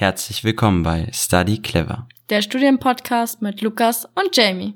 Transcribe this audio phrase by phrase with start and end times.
[0.00, 2.06] Herzlich willkommen bei Study Clever.
[2.30, 4.74] Der Studienpodcast mit Lukas und Jamie.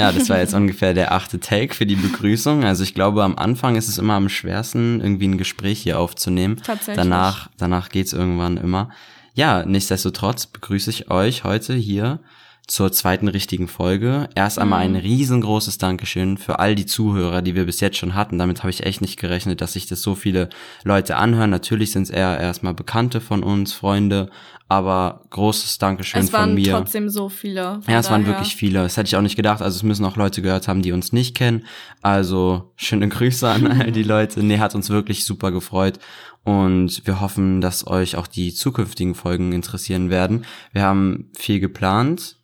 [0.00, 2.64] Ja, das war jetzt ungefähr der achte Take für die Begrüßung.
[2.64, 6.56] Also ich glaube, am Anfang ist es immer am schwersten, irgendwie ein Gespräch hier aufzunehmen.
[6.56, 6.96] Tatsächlich.
[6.96, 8.90] Danach, danach geht's irgendwann immer.
[9.34, 12.18] Ja, nichtsdestotrotz begrüße ich euch heute hier
[12.66, 14.28] zur zweiten richtigen Folge.
[14.34, 18.38] Erst einmal ein riesengroßes Dankeschön für all die Zuhörer, die wir bis jetzt schon hatten.
[18.38, 20.48] Damit habe ich echt nicht gerechnet, dass sich das so viele
[20.84, 21.50] Leute anhören.
[21.50, 24.30] Natürlich sind es eher erstmal Bekannte von uns, Freunde,
[24.68, 26.72] aber großes Dankeschön Es waren von mir.
[26.72, 27.80] trotzdem so viele.
[27.88, 28.36] Ja, es waren daher.
[28.36, 28.82] wirklich viele.
[28.82, 29.60] Das hätte ich auch nicht gedacht.
[29.60, 31.64] Also es müssen auch Leute gehört haben, die uns nicht kennen.
[32.00, 34.42] Also schöne Grüße an all die Leute.
[34.42, 35.98] Nee, hat uns wirklich super gefreut.
[36.44, 40.44] Und wir hoffen, dass euch auch die zukünftigen Folgen interessieren werden.
[40.72, 42.36] Wir haben viel geplant.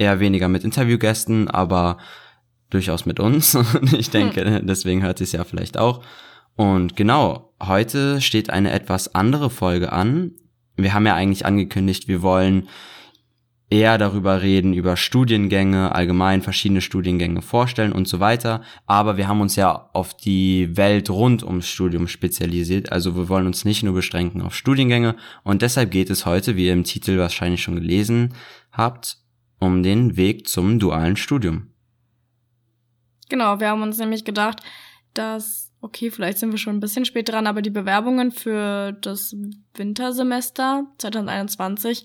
[0.00, 1.98] Eher weniger mit Interviewgästen, aber
[2.70, 3.54] durchaus mit uns.
[3.74, 6.02] Und ich denke, deswegen hört es ja vielleicht auch.
[6.56, 10.32] Und genau, heute steht eine etwas andere Folge an.
[10.74, 12.66] Wir haben ja eigentlich angekündigt, wir wollen
[13.68, 18.62] eher darüber reden, über Studiengänge, allgemein verschiedene Studiengänge vorstellen und so weiter.
[18.86, 22.90] Aber wir haben uns ja auf die Welt rund ums Studium spezialisiert.
[22.90, 25.14] Also wir wollen uns nicht nur beschränken auf Studiengänge.
[25.44, 28.32] Und deshalb geht es heute, wie ihr im Titel wahrscheinlich schon gelesen
[28.72, 29.18] habt,
[29.60, 31.68] um den Weg zum dualen Studium.
[33.28, 34.60] Genau, wir haben uns nämlich gedacht,
[35.14, 39.36] dass, okay, vielleicht sind wir schon ein bisschen spät dran, aber die Bewerbungen für das
[39.74, 42.04] Wintersemester 2021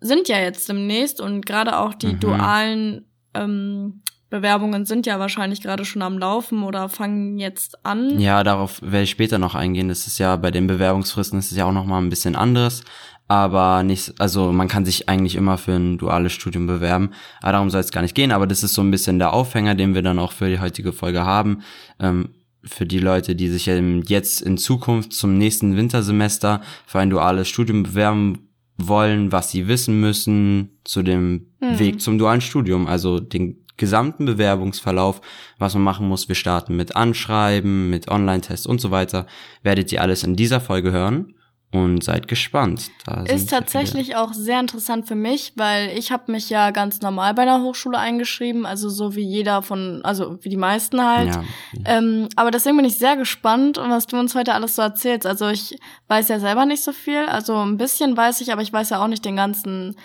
[0.00, 2.20] sind ja jetzt demnächst und gerade auch die Mhm.
[2.20, 8.18] dualen ähm, Bewerbungen sind ja wahrscheinlich gerade schon am Laufen oder fangen jetzt an.
[8.20, 9.88] Ja, darauf werde ich später noch eingehen.
[9.88, 12.82] Das ist ja bei den Bewerbungsfristen ist es ja auch noch mal ein bisschen anderes.
[13.26, 17.10] Aber nicht, also man kann sich eigentlich immer für ein duales Studium bewerben.
[17.40, 18.32] Aber darum soll es gar nicht gehen.
[18.32, 20.92] Aber das ist so ein bisschen der Aufhänger, den wir dann auch für die heutige
[20.92, 21.62] Folge haben.
[21.98, 22.30] Ähm,
[22.62, 27.82] für die Leute, die sich jetzt in Zukunft zum nächsten Wintersemester für ein duales Studium
[27.82, 31.78] bewerben wollen, was sie wissen müssen zu dem Hm.
[31.78, 32.86] Weg zum dualen Studium.
[32.86, 35.20] Also den gesamten Bewerbungsverlauf,
[35.58, 36.28] was man machen muss.
[36.28, 39.26] Wir starten mit Anschreiben, mit Online-Tests und so weiter.
[39.62, 41.33] Werdet ihr alles in dieser Folge hören
[41.74, 42.90] und seid gespannt.
[43.04, 47.34] Da Ist tatsächlich auch sehr interessant für mich, weil ich habe mich ja ganz normal
[47.34, 51.28] bei einer Hochschule eingeschrieben, also so wie jeder von, also wie die meisten halt.
[51.34, 51.44] Ja,
[51.84, 55.26] Ähm, aber deswegen bin ich sehr gespannt, was du uns heute alles so erzählst.
[55.26, 58.72] Also ich weiß ja selber nicht so viel, also ein bisschen weiß ich, aber ich
[58.72, 59.96] weiß ja auch nicht den ganzen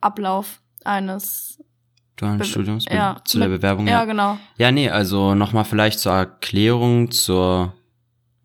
[0.00, 1.58] Ablauf eines.
[2.16, 3.86] dualen Studiums ja, zu der Bewerbung.
[3.86, 4.38] Ja, genau.
[4.56, 7.74] Ja, nee, also nochmal vielleicht zur Erklärung, zur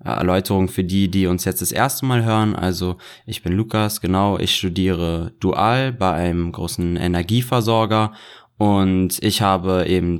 [0.03, 2.55] Erläuterung für die, die uns jetzt das erste Mal hören.
[2.55, 8.13] Also ich bin Lukas, genau, ich studiere dual bei einem großen Energieversorger
[8.57, 10.19] und ich habe eben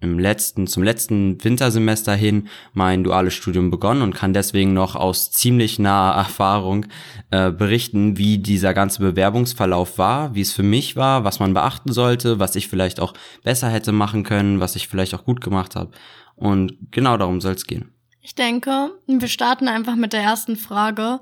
[0.00, 5.30] im letzten, zum letzten Wintersemester hin mein duales Studium begonnen und kann deswegen noch aus
[5.30, 6.86] ziemlich naher Erfahrung
[7.30, 11.92] äh, berichten, wie dieser ganze Bewerbungsverlauf war, wie es für mich war, was man beachten
[11.92, 13.12] sollte, was ich vielleicht auch
[13.44, 15.90] besser hätte machen können, was ich vielleicht auch gut gemacht habe.
[16.34, 17.92] Und genau darum soll es gehen.
[18.30, 21.18] Ich denke, wir starten einfach mit der ersten Frage.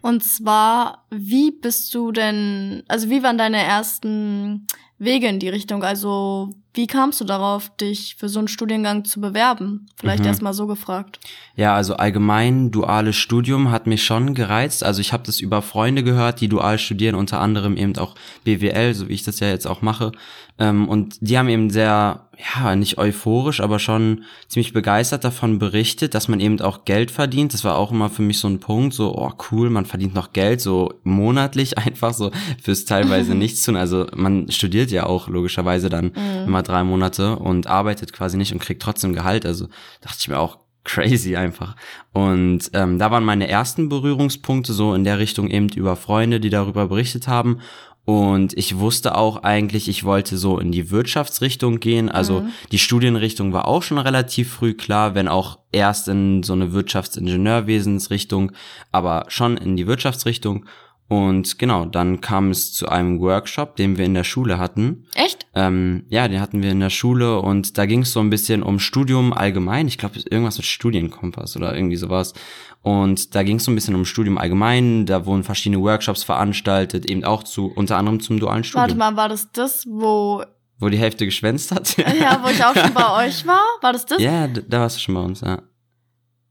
[0.00, 4.66] Und zwar, wie bist du denn, also wie waren deine ersten
[4.98, 5.84] Wege in die Richtung?
[5.84, 9.86] Also, wie kamst du darauf, dich für so einen Studiengang zu bewerben?
[9.96, 10.28] Vielleicht Mhm.
[10.28, 11.18] erst mal so gefragt.
[11.56, 14.84] Ja, also allgemein duales Studium hat mich schon gereizt.
[14.84, 18.14] Also ich habe das über Freunde gehört, die dual studieren, unter anderem eben auch
[18.44, 20.12] BWL, so wie ich das ja jetzt auch mache.
[20.58, 26.14] Ähm, und die haben eben sehr, ja, nicht euphorisch, aber schon ziemlich begeistert davon berichtet,
[26.14, 27.52] dass man eben auch Geld verdient.
[27.52, 30.32] Das war auch immer für mich so ein Punkt, so, oh cool, man verdient noch
[30.32, 32.30] Geld, so monatlich einfach so
[32.62, 33.76] fürs teilweise nichts tun.
[33.76, 36.12] Also man studiert ja auch logischerweise dann
[36.46, 39.46] immer drei Monate und arbeitet quasi nicht und kriegt trotzdem Gehalt.
[39.46, 39.68] Also
[40.00, 41.76] dachte ich mir auch, crazy einfach.
[42.12, 46.50] Und ähm, da waren meine ersten Berührungspunkte so in der Richtung eben über Freunde, die
[46.50, 47.60] darüber berichtet haben.
[48.06, 52.08] Und ich wusste auch eigentlich, ich wollte so in die Wirtschaftsrichtung gehen.
[52.08, 56.72] Also die Studienrichtung war auch schon relativ früh klar, wenn auch erst in so eine
[56.72, 58.52] Wirtschaftsingenieurwesensrichtung,
[58.92, 60.66] aber schon in die Wirtschaftsrichtung.
[61.08, 65.06] Und genau, dann kam es zu einem Workshop, den wir in der Schule hatten.
[65.14, 65.46] Echt?
[65.54, 68.64] Ähm, ja, den hatten wir in der Schule und da ging es so ein bisschen
[68.64, 69.86] um Studium allgemein.
[69.86, 72.34] Ich glaube, irgendwas mit Studienkompass oder irgendwie sowas.
[72.82, 75.06] Und da ging es so ein bisschen um Studium allgemein.
[75.06, 78.82] Da wurden verschiedene Workshops veranstaltet, eben auch zu, unter anderem zum dualen Studium.
[78.82, 80.42] Warte mal, war das das, wo,
[80.78, 81.96] Wo die Hälfte geschwänzt hat.
[82.20, 83.62] ja, wo ich auch schon bei euch war?
[83.80, 84.20] War das das?
[84.20, 85.62] Ja, da warst du schon bei uns, ja.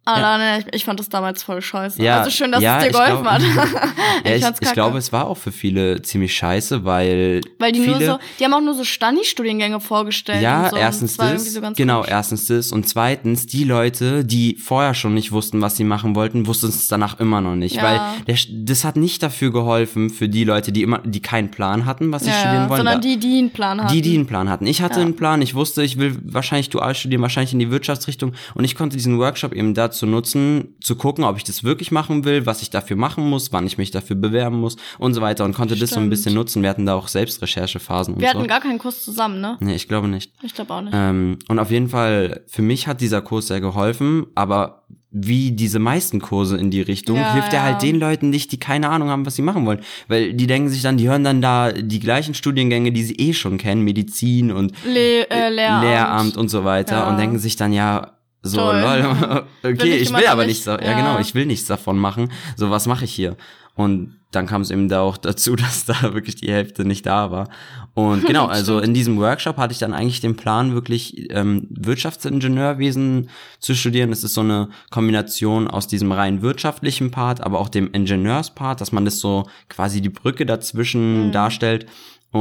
[0.07, 0.37] Ah, ja.
[0.37, 1.99] nein, ich, ich, fand das damals voll scheiße.
[2.01, 3.41] Ja, also schön, dass ja, es dir geholfen glaub, hat.
[3.41, 3.55] ich,
[4.29, 7.97] ja, ich, ich glaube, es war auch für viele ziemlich scheiße, weil weil die viele,
[7.97, 10.43] nur so, die haben auch nur so Stani-Studiengänge vorgestellt.
[10.43, 12.11] Ja, so, erstens das, so genau, komisch.
[12.11, 16.45] erstens das und zweitens die Leute, die vorher schon nicht wussten, was sie machen wollten,
[16.45, 20.43] wussten es danach immer noch nicht, weil der, das hat nicht dafür geholfen für die
[20.43, 22.77] Leute, die immer, die keinen Plan hatten, was sie studieren wollen.
[22.77, 23.91] sondern Da- die, die einen Plan hatten.
[23.91, 24.67] die, die einen Plan hatten.
[24.67, 28.33] Ich hatte einen Plan, ich wusste, ich will wahrscheinlich dual studieren, wahrscheinlich in die Wirtschaftsrichtung
[28.53, 32.25] und ich konnte diesen Workshop eben dazu nutzen, zu gucken, ob ich das wirklich machen
[32.25, 35.45] will, was ich dafür machen muss, wann ich mich dafür bewerben muss und so weiter
[35.45, 36.09] und konnte das so ein Stimmt.
[36.09, 36.61] bisschen nutzen.
[36.61, 38.39] Wir hatten da auch Selbstrecherchephasen und Wir so.
[38.39, 39.57] hatten gar keinen Kurs zusammen, ne?
[39.61, 40.31] nee, ich glaube nicht.
[40.43, 40.93] Ich glaube auch nicht.
[40.93, 44.83] Ähm, und auf jeden Fall, für mich hat dieser Kurs sehr geholfen, aber
[45.17, 47.63] wie diese meisten Kurse in die Richtung, Ja, hilft er ja.
[47.63, 49.79] halt den Leuten nicht, die keine Ahnung haben, was sie machen wollen.
[50.09, 53.31] Weil die denken sich dann, die hören dann da die gleichen Studiengänge, die sie eh
[53.31, 55.83] schon kennen, Medizin und Le äh, Lehramt.
[55.85, 57.09] Lehramt und so weiter Ja.
[57.09, 58.14] und denken sich dann, ja,
[58.47, 58.79] so, Toll.
[58.79, 60.65] lol, Will okay, ich ich will aber nicht.
[60.65, 60.81] nichts, ja.
[60.81, 60.93] Ja.
[60.97, 62.31] genau, ich will nichts davon machen.
[62.55, 63.35] So, was mache ich hier?
[63.73, 67.31] Und dann kam es eben da auch dazu, dass da wirklich die Hälfte nicht da
[67.31, 67.49] war.
[67.93, 73.29] Und genau, also in diesem Workshop hatte ich dann eigentlich den Plan, wirklich ähm, Wirtschaftsingenieurwesen
[73.59, 74.11] zu studieren.
[74.11, 78.91] Es ist so eine Kombination aus diesem rein wirtschaftlichen Part, aber auch dem Ingenieurspart, dass
[78.91, 81.31] man das so quasi die Brücke dazwischen Mhm.
[81.31, 81.85] darstellt.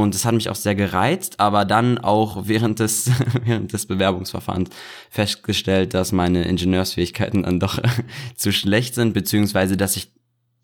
[0.01, 3.09] Und das hat mich auch sehr gereizt, aber dann auch während des,
[3.45, 4.69] während des Bewerbungsverfahrens
[5.09, 7.79] festgestellt, dass meine Ingenieursfähigkeiten dann doch
[8.35, 10.11] zu schlecht sind, beziehungsweise dass ich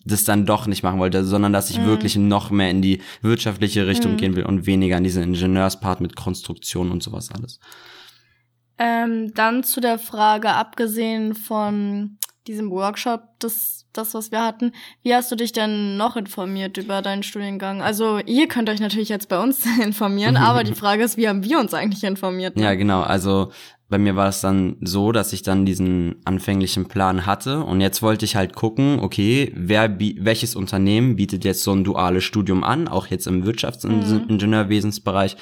[0.03, 1.85] das dann doch nicht machen wollte, sondern dass ich Mhm.
[1.85, 4.17] wirklich noch mehr in die wirtschaftliche Richtung Mhm.
[4.17, 7.59] gehen will und weniger in diesen Ingenieurspart mit Konstruktion und sowas alles.
[8.77, 12.17] Ähm, dann zu der Frage, abgesehen von
[12.47, 14.71] diesem Workshop, das, das, was wir hatten,
[15.03, 17.81] wie hast du dich denn noch informiert über deinen Studiengang?
[17.81, 21.43] Also, ihr könnt euch natürlich jetzt bei uns informieren, aber die Frage ist, wie haben
[21.43, 22.55] wir uns eigentlich informiert?
[22.55, 22.63] ne?
[22.63, 23.01] Ja, genau.
[23.01, 23.51] Also
[23.91, 28.01] bei mir war es dann so, dass ich dann diesen anfänglichen Plan hatte und jetzt
[28.01, 32.87] wollte ich halt gucken, okay, wer welches Unternehmen bietet jetzt so ein duales Studium an,
[32.87, 35.35] auch jetzt im Wirtschaftsingenieurwesensbereich.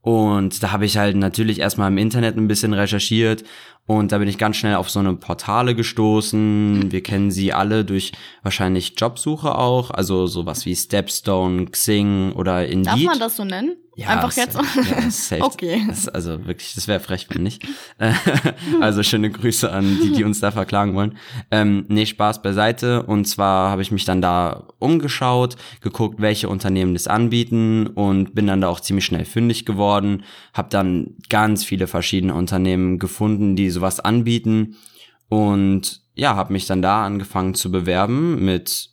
[0.00, 3.42] Und da habe ich halt natürlich erstmal im Internet ein bisschen recherchiert
[3.88, 6.92] und da bin ich ganz schnell auf so eine Portale gestoßen.
[6.92, 8.12] Wir kennen sie alle durch
[8.42, 12.86] wahrscheinlich Jobsuche auch, also sowas wie Stepstone, Xing oder Indeed.
[12.86, 13.76] Darf man das so nennen?
[14.06, 14.46] Einfach safe.
[14.46, 14.90] jetzt?
[14.90, 15.42] Ja, safe.
[15.42, 15.84] Okay.
[15.88, 17.66] Das, also wirklich, das wäre frech, wenn nicht.
[18.80, 21.16] Also schöne Grüße an die, die uns da verklagen wollen.
[21.50, 23.02] Ähm, nee, Spaß beiseite.
[23.02, 28.46] Und zwar habe ich mich dann da umgeschaut, geguckt, welche Unternehmen das anbieten und bin
[28.46, 30.24] dann da auch ziemlich schnell fündig geworden.
[30.54, 34.76] Habe dann ganz viele verschiedene Unternehmen gefunden, die sowas anbieten.
[35.28, 38.90] Und ja, habe mich dann da angefangen zu bewerben mit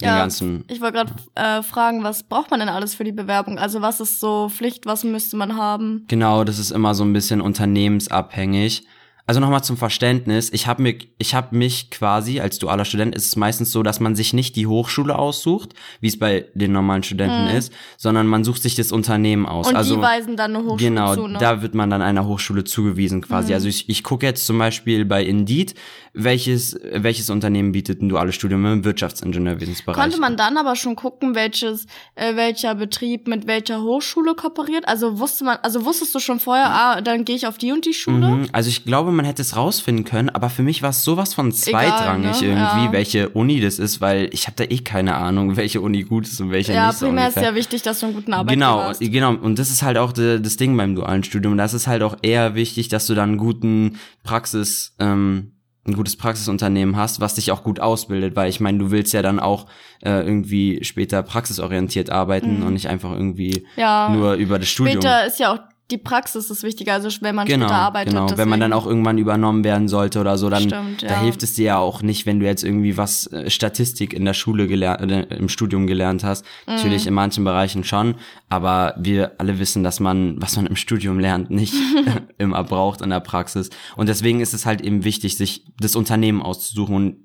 [0.00, 3.12] den Ja, ganzen Ich wollte gerade äh, fragen, was braucht man denn alles für die
[3.12, 3.58] Bewerbung?
[3.58, 6.04] Also, was ist so Pflicht, was müsste man haben?
[6.08, 8.86] Genau, das ist immer so ein bisschen unternehmensabhängig.
[9.26, 13.24] Also nochmal zum Verständnis, ich habe mich, ich hab mich quasi, als dualer Student ist
[13.26, 17.02] es meistens so, dass man sich nicht die Hochschule aussucht, wie es bei den normalen
[17.02, 19.66] Studenten ist, sondern man sucht sich das Unternehmen aus.
[19.66, 19.70] Mhm.
[19.70, 21.38] Und also die weisen dann eine Hochschule genau, zu, ne?
[21.38, 23.48] da wird man dann einer Hochschule zugewiesen quasi.
[23.48, 23.54] Mhm.
[23.54, 25.74] Also ich, ich gucke jetzt zum Beispiel bei Indeed,
[26.12, 29.96] welches, welches Unternehmen bietet ein duales Studium im Wirtschaftsingenieurwesensbereich.
[29.96, 34.86] Konnte man dann aber schon gucken, welches, äh, welcher Betrieb mit welcher Hochschule kooperiert?
[34.86, 37.84] Also wusste man, also wusstest du schon vorher, ah, dann gehe ich auf die und
[37.84, 38.28] die Schule?
[38.28, 41.32] Mhm, Also ich glaube, man hätte es rausfinden können, aber für mich war es sowas
[41.34, 42.46] von zweitrangig ne?
[42.48, 42.92] irgendwie, Ja.
[42.92, 46.40] welche Uni das ist, weil ich habe da eh keine Ahnung, welche Uni gut ist
[46.40, 48.82] und welche Ja, nicht so primär ist ja wichtig, dass du einen guten Arbeitgeber Genau,
[48.82, 49.00] hast.
[49.00, 49.34] genau.
[49.34, 51.56] Und das ist halt auch de, das Ding beim dualen Studium.
[51.56, 55.52] Das ist halt auch eher wichtig, dass du dann einen guten Praxis, ähm,
[55.86, 59.20] ein gutes Praxisunternehmen hast, was dich auch gut ausbildet, weil ich meine, du willst ja
[59.20, 59.66] dann auch
[60.02, 63.80] äh, irgendwie später praxisorientiert arbeiten und nicht einfach irgendwie Mhm.
[63.80, 64.08] Ja.
[64.08, 65.02] nur über das Studium.
[65.02, 65.58] Später ist ja auch
[65.90, 68.14] die Praxis das Wichtige, also wenn man Genau, später arbeitet.
[68.14, 68.26] genau.
[68.38, 68.86] Wenn man dann deswegen.
[68.86, 71.20] auch irgendwann übernommen werden sollte oder so, dann Stimmt, da ja.
[71.20, 74.32] hilft es dir ja auch nicht, wenn du jetzt irgendwie was äh, Statistik in der
[74.34, 76.44] Schule gelernt, im Studium gelernt hast.
[76.66, 76.74] Mhm.
[76.76, 78.14] Natürlich in manchen Bereichen schon,
[78.48, 81.74] aber wir alle wissen, dass man, was man im Studium lernt, nicht
[82.38, 83.68] immer braucht in der Praxis.
[83.96, 87.16] Und deswegen ist es halt eben wichtig, sich das Unternehmen auszusuchen und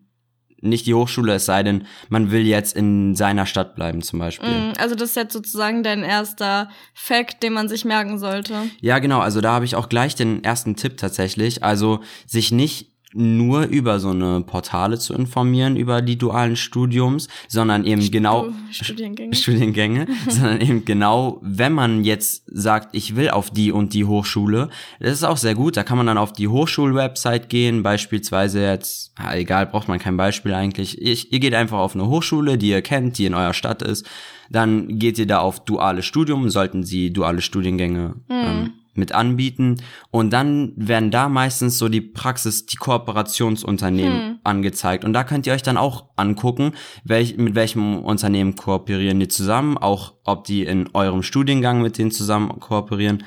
[0.62, 4.50] nicht die Hochschule, es sei denn, man will jetzt in seiner Stadt bleiben zum Beispiel.
[4.50, 8.70] Mhm, Also das ist jetzt sozusagen dein erster Fact, den man sich merken sollte.
[8.82, 9.20] Ja, genau.
[9.20, 11.64] Also da habe ich auch gleich den ersten Tipp tatsächlich.
[11.64, 17.86] Also sich nicht nur über so eine Portale zu informieren über die dualen Studiums, sondern
[17.86, 19.36] eben genau Stu- Studiengänge.
[19.36, 24.70] Studiengänge, sondern eben genau, wenn man jetzt sagt, ich will auf die und die Hochschule,
[25.00, 25.76] das ist auch sehr gut.
[25.76, 30.54] Da kann man dann auf die Hochschulwebsite gehen, beispielsweise jetzt, egal, braucht man kein Beispiel
[30.54, 31.02] eigentlich.
[31.02, 34.06] Ich, ihr geht einfach auf eine Hochschule, die ihr kennt, die in eurer Stadt ist.
[34.52, 39.78] Dann geht ihr da auf duales Studium, sollten sie duale Studiengänge ähm, mit anbieten.
[40.12, 44.40] Und dann werden da meistens so die Praxis, die Kooperationsunternehmen Hm.
[44.44, 45.06] angezeigt.
[45.06, 49.78] Und da könnt ihr euch dann auch angucken, welch, mit welchem Unternehmen kooperieren die zusammen,
[49.78, 53.24] auch ob die in eurem Studiengang mit denen zusammen kooperieren.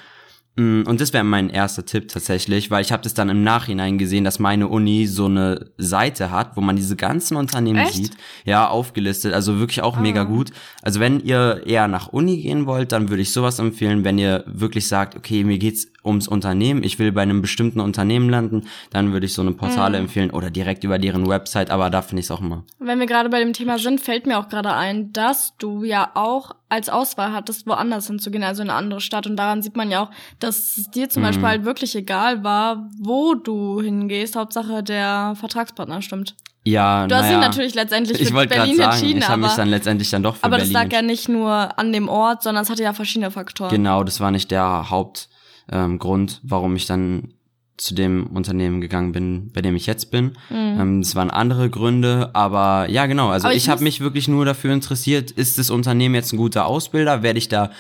[0.57, 3.97] Mm, Und das wäre mein erster Tipp tatsächlich, weil ich habe das dann im Nachhinein
[3.97, 7.95] gesehen, dass meine Uni so eine Seite hat, wo man diese ganzen Unternehmen Echt?
[7.95, 8.13] sieht.
[8.45, 9.33] Ja, aufgelistet.
[9.33, 10.25] Also wirklich auch mega Ah.
[10.25, 10.51] gut.
[10.83, 14.05] Also wenn ihr eher nach Uni gehen wollt, dann würde ich sowas empfehlen.
[14.05, 18.29] Wenn ihr wirklich sagt, okay, mir geht's ums Unternehmen, ich will bei einem bestimmten Unternehmen
[18.29, 20.05] landen, dann würde ich so eine Portale Mhm.
[20.05, 22.65] empfehlen oder direkt über deren Website, aber da finde ich es auch immer.
[22.79, 26.11] Wenn wir gerade bei dem Thema sind, fällt mir auch gerade ein, dass du ja
[26.15, 29.27] auch als Auswahl hattest, woanders hinzugehen, also in eine andere Stadt.
[29.27, 31.27] Und daran sieht man ja auch, dass es dir zum Mhm.
[31.27, 34.35] Beispiel halt wirklich egal war, wo du hingehst.
[34.37, 36.35] Hauptsache der Vertragspartner stimmt.
[36.65, 39.41] Ja, Du hast naja, dich natürlich letztendlich ich für gerade Berlin sagen, entschieden, ich habe
[39.41, 41.05] mich aber, dann letztendlich dann doch für aber das Berlin lag entschieden.
[41.09, 43.71] ja nicht nur an dem Ort, sondern es hatte ja verschiedene Faktoren.
[43.71, 45.29] Genau, das war nicht der Hauptgrund,
[45.73, 47.35] ähm, Grund, warum ich dann
[47.79, 50.33] zu dem Unternehmen gegangen bin, bei dem ich jetzt bin.
[50.51, 53.31] Ähm, es waren andere Gründe, aber ja, genau.
[53.31, 53.49] Also Mhm.
[53.49, 56.67] Aber ich ich, habe mich wirklich nur dafür interessiert, ist das Unternehmen jetzt ein guter
[56.67, 57.23] Ausbilder?
[57.23, 57.71] Werde ich da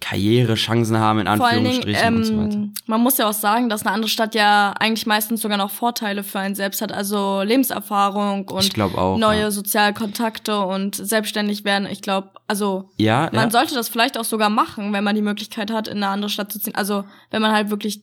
[0.00, 2.54] Karrierechancen haben, in allen Dingen, Anführungsstrichen und so weiter?
[2.54, 5.70] ähm, man muss ja auch sagen, dass eine andere Stadt ja eigentlich meistens sogar noch
[5.70, 9.18] Vorteile für einen selbst hat, also Lebenserfahrung und auch.
[9.18, 9.50] neue ja.
[9.50, 11.88] Sozialkontakte und selbstständig werden.
[11.90, 13.50] Ich glaube, also Ja, man ja.
[13.50, 16.52] sollte das vielleicht auch sogar machen, wenn man die Möglichkeit hat, in eine andere Stadt
[16.52, 16.74] zu ziehen.
[16.74, 18.02] Also wenn man halt wirklich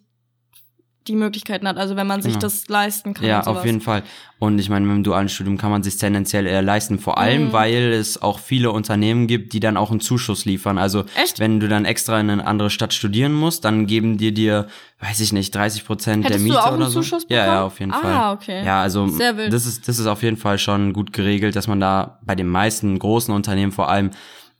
[1.07, 2.41] die Möglichkeiten hat, also wenn man sich Genau.
[2.41, 3.25] das leisten kann.
[3.25, 4.03] Ja, auf jeden Fall.
[4.39, 7.45] Und ich meine, mit dem dualen Studium kann man sich tendenziell eher leisten, vor allem,
[7.47, 7.53] Mhm.
[7.53, 10.77] weil es auch viele Unternehmen gibt, die dann auch einen Zuschuss liefern.
[10.77, 11.39] Also Echt?
[11.39, 14.67] wenn du dann extra in eine andere Stadt studieren musst, dann geben die dir,
[14.99, 17.01] weiß ich nicht, 30 Prozent der Hättest du Miete auch einen oder so.
[17.01, 17.63] Zuschuss ja, ja, bekommen?
[17.65, 18.33] auf jeden Ah, Fall.
[18.35, 18.65] okay.
[18.65, 19.53] Ja, also Sehr wild.
[19.53, 22.47] das ist das ist auf jeden Fall schon gut geregelt, dass man da bei den
[22.47, 24.11] meisten großen Unternehmen vor allem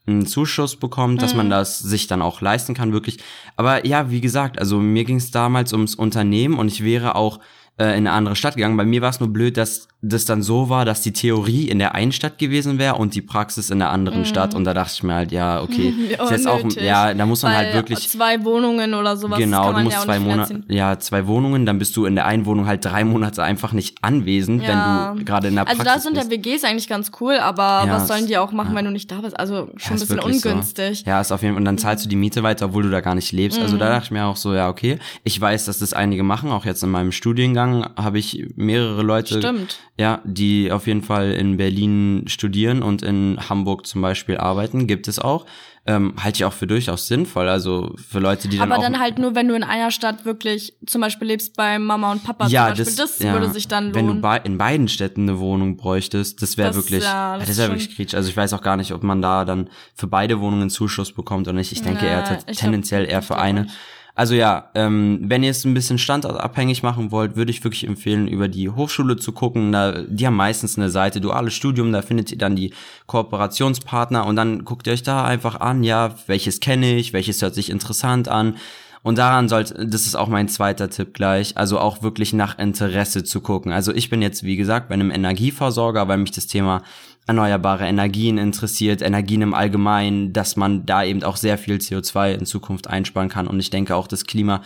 [0.05, 1.38] einen Zuschuss bekommt, dass Mhm.
[1.38, 3.19] man das sich dann auch leisten kann, wirklich.
[3.55, 7.39] Aber ja, wie gesagt, also mir ging es damals ums Unternehmen und ich wäre auch
[7.77, 8.77] äh, in eine andere Stadt gegangen.
[8.77, 11.79] Bei mir war es nur blöd, dass das dann so war, dass die Theorie in
[11.79, 14.53] der einen Stadt gewesen wäre und die Praxis in der anderen Stadt.
[14.53, 17.41] Und da dachte ich mir halt, ja, okay, Wie ist jetzt auch, ja, da muss
[17.43, 21.00] man Weil halt wirklich zwei Wohnungen oder sowas genau, du musst ja zwei Monate, ja,
[21.00, 24.62] zwei Wohnungen, dann bist du in der einen Wohnung halt drei Monate einfach nicht anwesend,
[24.63, 25.12] Ja.
[25.13, 26.29] wenn du gerade in der Also Praxis da sind ja.
[26.29, 28.75] WGs eigentlich ganz cool, aber Ja, was sollen die auch machen, ja.
[28.79, 29.39] wenn du nicht da bist?
[29.39, 30.50] Also schon Ja, ein bisschen wirklich so.
[30.50, 31.03] ungünstig.
[31.05, 31.62] Ja, ist auf jeden Fall.
[31.62, 33.57] Und dann zahlst du die Miete weiter, obwohl du da gar nicht lebst.
[33.60, 33.79] Also Mhm.
[33.79, 35.00] da dachte ich mir auch so, ja, okay.
[35.24, 36.51] Ich weiß, dass das einige machen.
[36.51, 39.77] Auch jetzt in meinem Studiengang habe ich mehrere Leute, Stimmt.
[39.97, 44.88] Ja, die auf jeden Fall in Berlin studieren und in Hamburg zum Beispiel arbeiten.
[44.88, 45.45] Gibt es auch.
[45.85, 47.50] Ähm, halte ich auch für durchaus sinnvoll.
[47.50, 50.77] Also für Leute, die dann Aber dann halt nur, wenn du in einer Stadt wirklich
[50.88, 52.95] zum Beispiel lebst bei Mama und Papa ja, zum Beispiel.
[52.95, 53.95] Das, ja, würde sich dann lohnen.
[53.95, 57.38] Wenn du bei, in beiden Städten eine Wohnung bräuchtest, das wäre Das- wirklich, ja, ja,
[57.38, 58.15] das das, wäre wirklich kritisch.
[58.15, 61.47] Also ich weiß auch gar nicht, ob man da dann für beide Wohnungen Zuschuss bekommt
[61.50, 61.73] oder nicht.
[61.73, 63.63] Ich denke Ja, eher tendenziell eher für eine.
[63.63, 63.75] nicht.
[64.15, 68.27] Also ja, ähm, wenn ihr es ein bisschen standortabhängig machen wollt, würde ich wirklich empfehlen,
[68.27, 69.72] über die Hochschule zu gucken.
[69.72, 72.74] Da, die haben meistens eine Seite, duales Studium, da findet ihr dann die
[73.08, 77.55] Kooperationspartner und dann guckt ihr euch da einfach an, ja, welches kenne ich, welches hört
[77.55, 78.58] sich interessant an.
[79.01, 83.25] Und daran sollte, das ist auch mein zweiter Tipp gleich, also auch wirklich nach Interesse
[83.25, 83.74] zu gucken.
[83.74, 86.84] Also ich bin jetzt, wie gesagt, bei einem Energieversorger, weil mich das Thema
[87.27, 92.45] erneuerbare Energien interessiert, Energien im Allgemeinen, dass man da eben auch sehr viel CO2 in
[92.45, 93.47] Zukunft einsparen kann.
[93.47, 94.61] Und ich denke auch, das Klima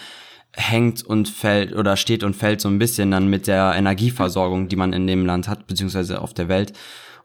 [0.54, 4.76] hängt und fällt oder steht und fällt so ein bisschen dann mit der Energieversorgung, die
[4.76, 6.74] man in dem Land hat, beziehungsweise auf der Welt.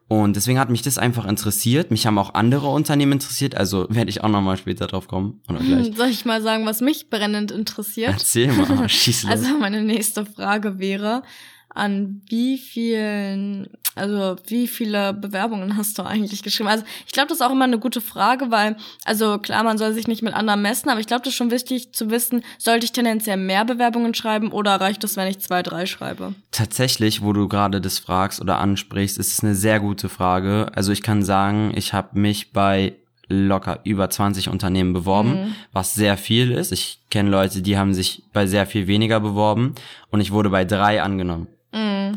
[0.08, 1.90] Und deswegen hat mich das einfach interessiert.
[1.90, 5.40] Mich haben auch andere Unternehmen interessiert, also werde ich auch nochmal später drauf kommen.
[5.48, 5.96] Oder gleich.
[5.96, 8.12] Soll ich mal sagen, was mich brennend interessiert?
[8.12, 9.32] Erzähl mal, schieß los.
[9.32, 11.22] Also meine nächste Frage wäre,
[11.70, 16.68] an wie vielen, also wie viele Bewerbungen hast du eigentlich geschrieben?
[16.68, 19.92] Also ich glaube, das ist auch immer eine gute Frage, weil, also klar, man soll
[19.92, 22.84] sich nicht mit anderen messen, aber ich glaube, das ist schon wichtig zu wissen, sollte
[22.84, 26.34] ich tendenziell mehr Bewerbungen schreiben oder reicht es, wenn ich zwei, drei schreibe?
[26.50, 30.70] Tatsächlich, wo du gerade das fragst oder ansprichst, ist es eine sehr gute Frage.
[30.75, 32.94] Also ich kann sagen, ich habe mich bei
[33.28, 35.54] locker über 20 Unternehmen beworben, Mhm.
[35.72, 36.70] was sehr viel ist.
[36.72, 39.75] Ich kenne Leute, die haben sich bei sehr viel weniger beworben
[40.11, 41.46] und ich wurde bei drei angenommen.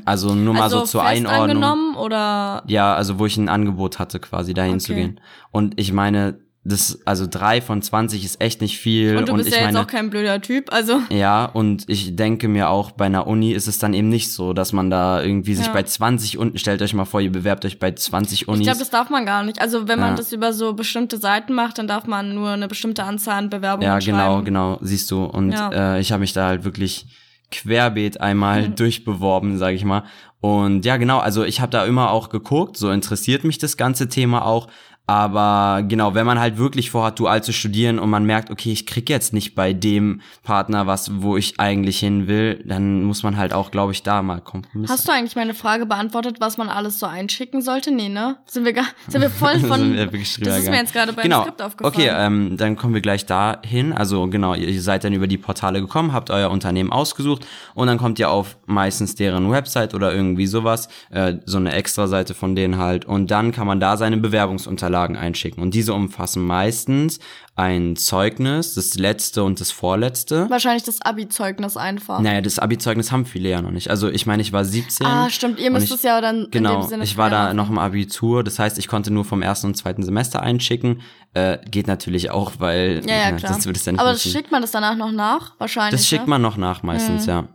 [0.06, 1.96] Also nur mal also so zur Einordnung.
[1.96, 4.80] oder Ja, also wo ich ein Angebot hatte, quasi dahin Okay.
[4.82, 5.20] zu gehen.
[5.52, 9.16] Und ich meine, das, also drei von 20 ist echt nicht viel.
[9.18, 12.16] und du bist ich ja jetzt meine, auch kein blöder Typ, also ja, und ich
[12.16, 15.22] denke mir auch, bei einer Uni ist es dann eben nicht so, dass man da
[15.22, 15.74] irgendwie sich Ja.
[15.74, 18.62] bei 20 unten, stellt euch mal vor, ihr bewerbt euch bei 20 Unis.
[18.62, 19.62] ich glaube, das darf man gar nicht.
[19.62, 20.16] Also wenn man Ja.
[20.16, 23.88] das über so bestimmte Seiten macht, dann darf man nur eine bestimmte Anzahl an Bewerbungen
[23.88, 24.46] ja, genau, schreiben.
[24.46, 25.24] genau, siehst du.
[25.24, 25.70] Und Ja.
[25.96, 27.06] äh, ich habe mich da halt wirklich
[27.52, 28.76] querbeet einmal Mhm.
[28.76, 30.04] durchbeworben, sage ich mal.
[30.42, 34.10] Und ja, genau, also ich habe da immer auch geguckt, so interessiert mich das ganze
[34.10, 34.68] Thema auch.
[35.08, 38.88] Aber genau, wenn man halt wirklich vorhat, dual zu studieren und man merkt, okay, ich
[38.88, 43.38] krieg jetzt nicht bei dem Partner was, wo ich eigentlich hin will, dann muss man
[43.38, 44.92] halt auch, glaube ich, da mal Kompromisse.
[44.92, 47.92] Hast du eigentlich meine Frage beantwortet, was man alles so einschicken sollte?
[47.92, 48.38] Nee, ne?
[48.48, 49.94] Sind wir, gar, sind wir voll von.
[49.94, 51.44] Wir das ist mir jetzt gerade beim genau.
[51.44, 51.94] Skript aufgefallen.
[51.96, 53.94] Okay, ähm, dann kommen wir gleich dahin.
[53.94, 57.46] Also genau, ihr seid dann über die Portale gekommen, habt euer Unternehmen ausgesucht
[57.76, 62.34] und dann kommt ihr auf meistens deren Website oder irgendwie sowas, äh, so eine Extra-Seite
[62.34, 63.06] von denen halt.
[63.06, 65.62] Und dann kann man da seine Bewerbungsunterlagen einschicken.
[65.62, 67.20] Und diese umfassen meistens
[67.58, 70.50] ein Zeugnis, das letzte und das vorletzte.
[70.50, 72.20] Wahrscheinlich das Abi-Zeugnis einfach.
[72.20, 73.90] Naja, das Abi-Zeugnis haben viele ja noch nicht.
[73.90, 75.06] Also ich meine, ich war 17.
[75.08, 75.60] Ah, stimmt.
[75.60, 77.78] Ihr müsst ich- es ja dann in Genau, dem Sinne ich war da noch im
[77.78, 81.02] Abitur, das heißt, ich konnte nur vom ersten und zweiten Semester einschicken.
[81.34, 83.54] Äh, geht natürlich auch, weil Ja, ja, äh, klar.
[83.54, 85.54] das würde es dann nicht Aber schickt man das danach noch nach?
[85.60, 86.00] Wahrscheinlich.
[86.00, 86.30] Das schickt ne?
[86.32, 87.48] man noch nach meistens, ja.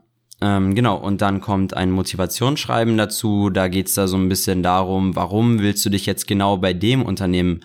[0.42, 3.50] Ähm, genau, und dann kommt ein Motivationsschreiben dazu.
[3.50, 7.02] Da geht's da so ein bisschen darum, warum willst du dich jetzt genau bei dem
[7.02, 7.60] Unternehmen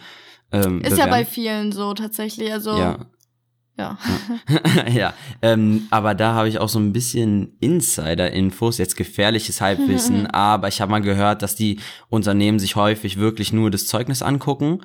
[0.51, 1.11] ähm, Ist ja bewerben?
[1.11, 2.51] bei vielen so tatsächlich.
[2.51, 2.97] Also, Ja,
[3.77, 3.97] ja.
[4.89, 10.69] ja, ähm, aber da habe ich auch so ein bisschen Insider-Infos, jetzt gefährliches Halbwissen, aber
[10.69, 11.79] ich habe mal gehört, dass die
[12.09, 14.81] Unternehmen sich häufig wirklich nur das Zeugnis angucken,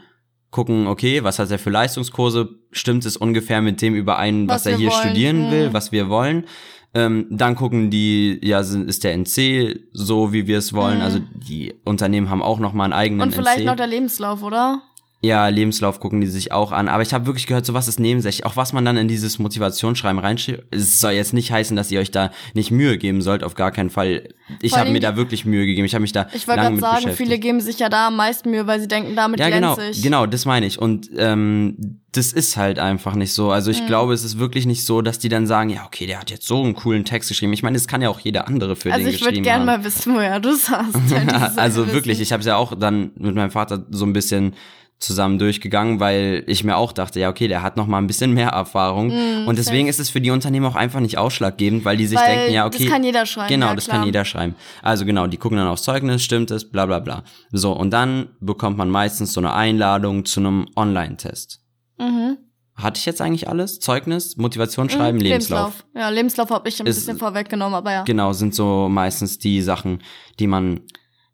[0.50, 4.72] gucken, okay, was hat er für Leistungskurse, stimmt es ungefähr mit dem überein, was, Was
[4.72, 5.72] er hier wollen, studieren will, mhm.
[5.72, 6.44] was wir wollen.
[6.92, 10.98] Ähm, dann gucken die, ja, sind, ist der NC so, wie wir es wollen.
[10.98, 11.04] Mhm.
[11.04, 13.66] Also die Unternehmen haben auch noch mal einen eigenen Und vielleicht NC.
[13.66, 14.82] noch der Lebenslauf, oder?
[15.22, 16.88] Ja, Lebenslauf gucken die sich auch an.
[16.88, 18.46] Aber ich habe wirklich gehört, sowas ist nebensächlich.
[18.46, 20.64] Auch was man dann in dieses Motivationsschreiben reinschreibt.
[20.74, 23.70] Es soll jetzt nicht heißen, dass ihr euch da nicht Mühe geben sollt, auf gar
[23.70, 24.30] keinen Fall.
[24.62, 25.84] Ich habe mir da wirklich Mühe gegeben.
[25.84, 28.50] Ich habe mich da Ich wollte gerade sagen, viele geben sich ja da am meisten
[28.50, 30.02] Mühe, weil sie denken, damit ja, genau, glänze ich.
[30.02, 30.78] genau, das meine ich.
[30.78, 33.50] Und ähm, das ist halt einfach nicht so.
[33.50, 33.76] Also Mhm.
[33.76, 36.30] ich glaube, es ist wirklich nicht so, dass die dann sagen, ja, okay, der hat
[36.30, 37.52] jetzt so einen coolen Text geschrieben.
[37.52, 39.64] Ich meine, das kann ja auch jeder andere für Also den ich würde geschrieben gerne
[39.66, 40.96] mal wissen, woher du es hast.
[41.12, 44.54] es also wirklich, ich habe es ja auch dann mit meinem Vater so ein bisschen
[45.00, 48.32] zusammen durchgegangen, weil ich mir auch dachte, ja okay, der hat noch mal ein bisschen
[48.34, 49.10] mehr Erfahrung
[49.46, 52.22] und deswegen ist es für die Unternehmen auch einfach nicht ausschlaggebend, weil die sich Mm,
[52.22, 54.54] Weil denken, ja okay, das kann jeder schreiben, genau, ja, das kann jeder schreiben.
[54.82, 57.24] Also genau, die gucken dann aufs Zeugnis, stimmt es, bla bla bla.
[57.50, 61.60] So und dann bekommt man meistens so eine Einladung zu einem Online-Test.
[61.98, 62.36] Mhm.
[62.74, 63.78] Hatte ich jetzt eigentlich alles?
[63.80, 65.84] Zeugnis, Motivationsschreiben, Mhm, Lebenslauf.
[65.94, 68.02] Ja, Lebenslauf habe ich ein Ist- bisschen vorweggenommen, aber ja.
[68.04, 70.02] Genau, sind so meistens die Sachen,
[70.38, 70.80] die man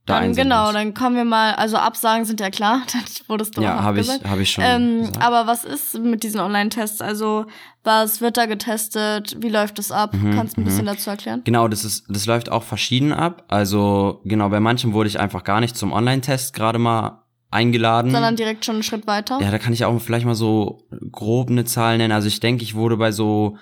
[0.07, 3.63] da Dann, genau, dann kommen wir mal, also Absagen sind ja klar, das wurdest du
[3.63, 4.31] Ja, auch habe ich, abgesagt.
[4.31, 4.65] habe ich schon.
[4.67, 5.23] Ähm, gesagt.
[5.23, 7.01] aber was ist mit diesen Online-Tests?
[7.01, 7.47] Also,
[7.85, 9.37] was wird da getestet?
[9.41, 10.15] Wie läuft das ab?
[10.15, 11.43] Mhm, Kannst du ein bisschen dazu erklären?
[11.45, 13.45] Genau, das ist, das läuft auch verschieden ab.
[13.49, 18.11] Also genau, bei manchen wurde ich einfach gar nicht zum Online-Test gerade mal eingeladen.
[18.11, 19.39] Sondern direkt schon einen Schritt weiter?
[19.41, 22.13] ja, da kann ich auch vielleicht mal so grob eine Zahl nennen.
[22.13, 23.57] Also ich denke, ich wurde bei so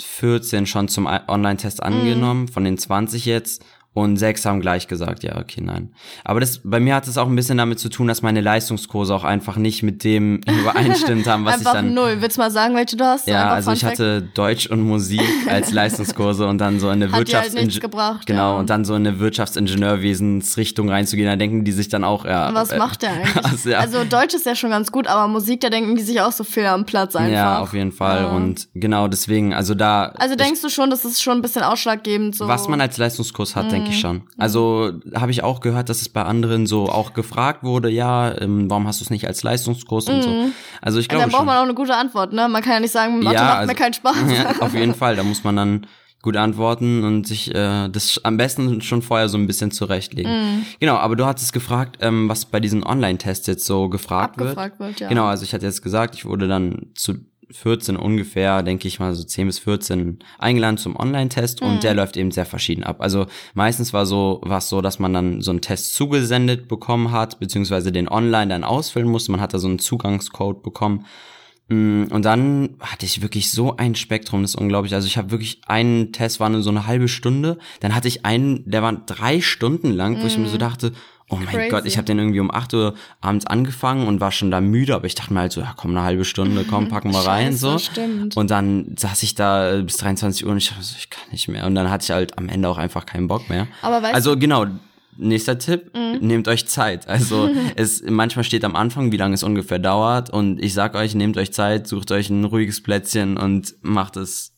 [0.00, 1.86] 14 schon zum Online-Test Mhm.
[1.86, 3.64] angenommen, von den 20 jetzt.
[3.94, 5.90] Und sechs haben gleich gesagt, ja, okay, nein.
[6.24, 9.14] Aber das, bei mir hat es auch ein bisschen damit zu tun, dass meine Leistungskurse
[9.14, 11.94] auch einfach nicht mit dem übereinstimmt haben, was ich dann.
[11.94, 12.16] null.
[12.18, 13.28] Willst du mal sagen, welche du hast?
[13.28, 17.38] Ja, also ich hatte Deutsch und Musik als Leistungskurse und dann so eine Hat dir
[17.38, 17.54] halt.
[18.26, 18.58] Genau, ja.
[18.58, 22.52] und dann so in eine Wirtschaftsingenieurwesensrichtung reinzugehen, da denken die sich dann auch, ja.
[22.52, 23.44] Was äh, macht der eigentlich?
[23.44, 23.78] also, ja.
[23.78, 26.42] Also Deutsch ist ja schon ganz gut, aber Musik, da denken die sich auch so
[26.42, 27.32] viel am Platz einfach.
[27.32, 28.22] Ja, auf jeden Fall.
[28.22, 28.30] Ja.
[28.30, 30.06] Und genau deswegen, also da.
[30.16, 32.48] Also denkst du schon, das ist schon ein bisschen ausschlaggebend so?
[32.48, 34.00] was man als Leistungskurs hat, denke ich Mhm.
[34.00, 34.22] schon.
[34.38, 38.68] Also habe ich auch gehört, dass es bei anderen so auch gefragt wurde, ja, ähm,
[38.70, 40.30] warum hast du es nicht als Leistungskurs und so.
[40.82, 41.08] Also ich Mhm.
[41.10, 41.46] Dann glaube braucht schon.
[41.46, 42.48] man auch eine gute Antwort, ne?
[42.48, 44.16] Man kann ja nicht sagen, Mathe macht also- mir keinen Spaß.
[44.36, 45.86] Ja, auf jeden Fall, da muss man dann
[46.22, 50.32] gut antworten und sich äh, das am besten schon vorher so ein bisschen zurechtlegen.
[50.32, 50.66] Mhm.
[50.80, 54.48] Genau, aber du hattest gefragt, ähm, was bei diesen Online-Tests jetzt so gefragt wird.
[54.56, 55.08] Abgefragt wird, ja.
[55.10, 57.16] Genau, also ich hatte jetzt gesagt, ich wurde dann zu
[57.50, 61.80] 14 ungefähr, denke ich mal so 10 bis 14 eingeladen zum Online-Test und Mhm.
[61.80, 62.96] der läuft eben sehr verschieden ab.
[63.00, 67.10] Also meistens war so war es so, dass man dann so einen Test zugesendet bekommen
[67.12, 69.32] hat, beziehungsweise den online dann ausfüllen musste.
[69.32, 71.06] Man hat da so einen Zugangscode bekommen.
[71.68, 74.94] Mm, Und dann hatte ich wirklich so ein Spektrum, das ist unglaublich.
[74.94, 77.58] Also ich habe wirklich einen Test, war nur so eine halbe Stunde.
[77.80, 80.92] Dann hatte ich einen, der war drei Stunden lang, wo ich mir so dachte,
[81.34, 81.58] oh mein Mhm.
[81.58, 81.68] Crazy.
[81.70, 84.94] Gott, ich habe den irgendwie um 8 Uhr abends angefangen und war schon da müde,
[84.94, 87.56] aber ich dachte mir halt so, ja komm, eine halbe Stunde, komm, packen wir rein,
[87.56, 87.78] so.
[87.78, 88.36] stimmt.
[88.36, 91.24] Und dann saß ich da äh, bis 23 Uhr und ich dachte so, ich kann
[91.30, 91.66] nicht mehr.
[91.66, 93.66] Und dann hatte ich halt am Ende auch einfach keinen Bock mehr.
[93.82, 94.66] Aber weißt also genau,
[95.16, 96.26] nächster Tipp, Mhm.
[96.26, 97.08] nehmt euch Zeit.
[97.08, 100.30] Also es manchmal steht am Anfang, wie lange es ungefähr dauert.
[100.30, 104.52] Und ich sag euch, nehmt euch Zeit, sucht euch ein ruhiges Plätzchen und macht es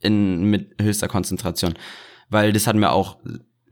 [0.00, 1.74] in, mit höchster Konzentration.
[2.30, 3.16] Weil das hat mir auch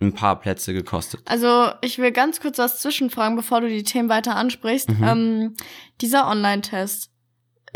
[0.01, 1.21] ein paar Plätze gekostet.
[1.25, 4.91] Also ich will ganz kurz was zwischenfragen, bevor du die Themen weiter ansprichst.
[4.91, 5.05] Mhm.
[5.05, 5.57] Ähm,
[6.01, 7.11] dieser Online-Test,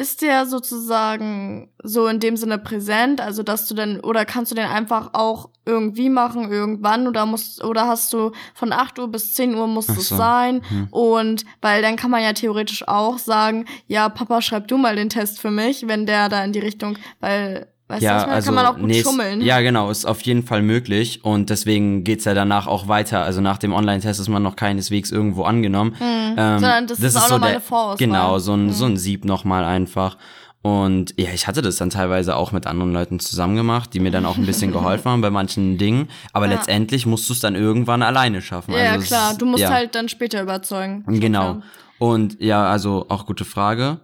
[0.00, 4.54] ist der sozusagen so in dem Sinne präsent, also dass du dann oder kannst du
[4.54, 9.34] den einfach auch irgendwie machen irgendwann oder musst oder hast du von 8 Uhr bis
[9.34, 10.16] 10 Uhr muss es so.
[10.16, 10.88] sein hm.
[10.90, 15.10] und weil dann kann man ja theoretisch auch sagen, ja, Papa, schreib du mal den
[15.10, 18.54] Test für mich, wenn der da in die Richtung, weil Weißt ja, du, also, kann
[18.54, 19.40] man auch gut nee, schummeln.
[19.40, 23.24] Ja, genau, ist auf jeden Fall möglich und deswegen geht's ja danach auch weiter.
[23.24, 25.96] Also nach dem Online-Test ist man noch keineswegs irgendwo angenommen.
[25.98, 26.34] Mhm.
[26.36, 27.96] Ähm, Sondern das, das ist, auch so nochmal eine Vorauswahl.
[27.96, 28.72] Genau, so ein, mhm.
[28.72, 30.18] so ein Sieb nochmal einfach.
[30.62, 34.12] Und ja, ich hatte das dann teilweise auch mit anderen Leuten zusammen gemacht, die mir
[34.12, 36.08] dann auch ein bisschen geholfen haben bei manchen Dingen.
[36.32, 36.52] Aber ja.
[36.52, 38.72] letztendlich musst du es dann irgendwann alleine schaffen.
[38.72, 39.70] Ja, also klar, du musst ja.
[39.70, 41.02] halt dann später überzeugen.
[41.08, 41.60] Genau.
[41.98, 43.98] Und ja, also auch gute Frage.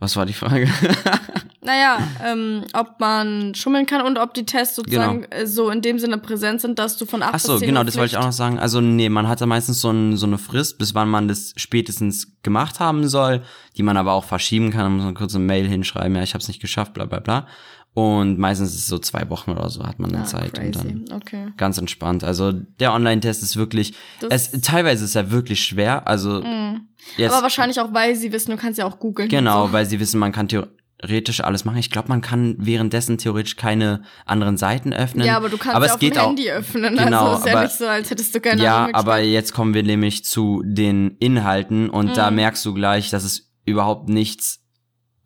[0.00, 0.68] Was war die Frage?
[1.62, 5.42] Naja, ähm, ob man schummeln kann und ob die Tests sozusagen genau.
[5.42, 7.68] Äh, so in dem Sinne präsent sind, dass du von 8 Ach so, bis 10
[7.68, 8.58] genau, das wollte ich auch noch sagen.
[8.58, 11.52] Also nee, man hat da meistens so, ein, so eine Frist, bis wann man das
[11.56, 13.42] spätestens gemacht haben soll,
[13.76, 14.84] die man aber auch verschieben kann.
[14.84, 17.20] Da muss man kurz eine Mail hinschreiben, ja, ich habe es nicht geschafft, bla bla
[17.20, 17.46] bla.
[17.92, 20.66] Und meistens ist es so zwei Wochen oder so hat man dann ah, Zeit crazy.
[20.66, 20.76] und
[21.10, 21.48] dann okay.
[21.56, 22.22] ganz entspannt.
[22.22, 23.94] Also der Online-Test ist wirklich,
[24.30, 26.06] es, teilweise ist er wirklich schwer.
[26.06, 26.86] Also mm.
[27.16, 29.28] jetzt, aber wahrscheinlich auch, weil sie wissen, du kannst ja auch googeln.
[29.28, 29.72] Genau, so.
[29.72, 30.46] weil sie wissen, man kann
[31.00, 31.78] theoretisch alles machen.
[31.78, 35.26] Ich glaube, man kann währenddessen theoretisch keine anderen Seiten öffnen.
[35.26, 36.96] Ja, aber du kannst aber ja auf dem Handy öffnen.
[36.96, 39.74] Genau, also ist ja aber, nicht so, als hättest du keine Ja, aber jetzt kommen
[39.74, 42.14] wir nämlich zu den Inhalten und mhm.
[42.14, 44.58] da merkst du gleich, dass es überhaupt nichts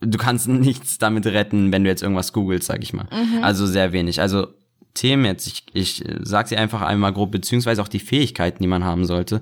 [0.00, 3.06] du kannst nichts damit retten, wenn du jetzt irgendwas googelst, sag ich mal.
[3.10, 3.42] Mhm.
[3.42, 4.20] Also sehr wenig.
[4.20, 4.48] Also
[4.92, 8.84] Themen jetzt, ich, ich sag sie einfach einmal grob, beziehungsweise auch die Fähigkeiten, die man
[8.84, 9.40] haben sollte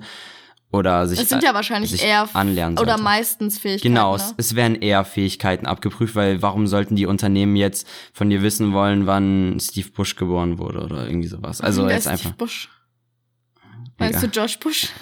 [0.73, 2.91] oder sich Es sind ja wahrscheinlich eher anlernen sollte.
[2.91, 3.93] oder meistens Fähigkeiten.
[3.93, 4.23] Genau, ne?
[4.37, 9.05] es werden eher Fähigkeiten abgeprüft, weil warum sollten die Unternehmen jetzt von dir wissen wollen,
[9.05, 11.61] wann Steve Bush geboren wurde oder irgendwie sowas?
[11.61, 12.31] Also jetzt Steve einfach.
[12.31, 12.69] Bush?
[13.99, 14.89] Meinst du Josh Bush?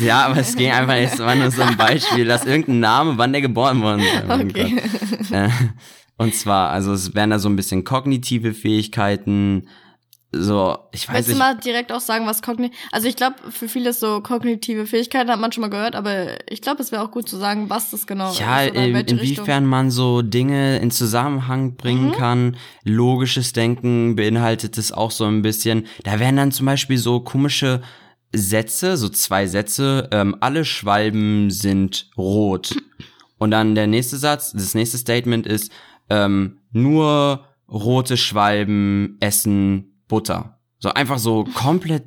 [0.00, 3.32] Ja, aber es ging einfach, es war nur so ein Beispiel, dass irgendein Name, wann
[3.32, 4.30] der geboren worden ist.
[4.30, 4.80] Okay.
[5.30, 5.50] Äh,
[6.16, 9.68] und zwar, also es werden da so ein bisschen kognitive Fähigkeiten,
[10.32, 11.38] so, ich weiß Willst nicht.
[11.38, 15.30] du mal direkt auch sagen, was kognitiv, also ich glaube, für viele so kognitive Fähigkeiten
[15.30, 17.90] hat man schon mal gehört, aber ich glaube, es wäre auch gut zu sagen, was
[17.90, 18.74] das genau ja, ist.
[18.74, 22.12] Ja, in, in inwiefern man so Dinge in Zusammenhang bringen mhm.
[22.12, 22.56] kann.
[22.82, 25.86] Logisches Denken beinhaltet es auch so ein bisschen.
[26.02, 27.82] Da werden dann zum Beispiel so komische
[28.32, 32.74] Sätze, so zwei Sätze, ähm, alle Schwalben sind rot.
[33.38, 35.70] Und dann der nächste Satz, das nächste Statement ist,
[36.10, 40.58] ähm, nur rote Schwalben essen Butter.
[40.78, 42.04] So einfach so komplett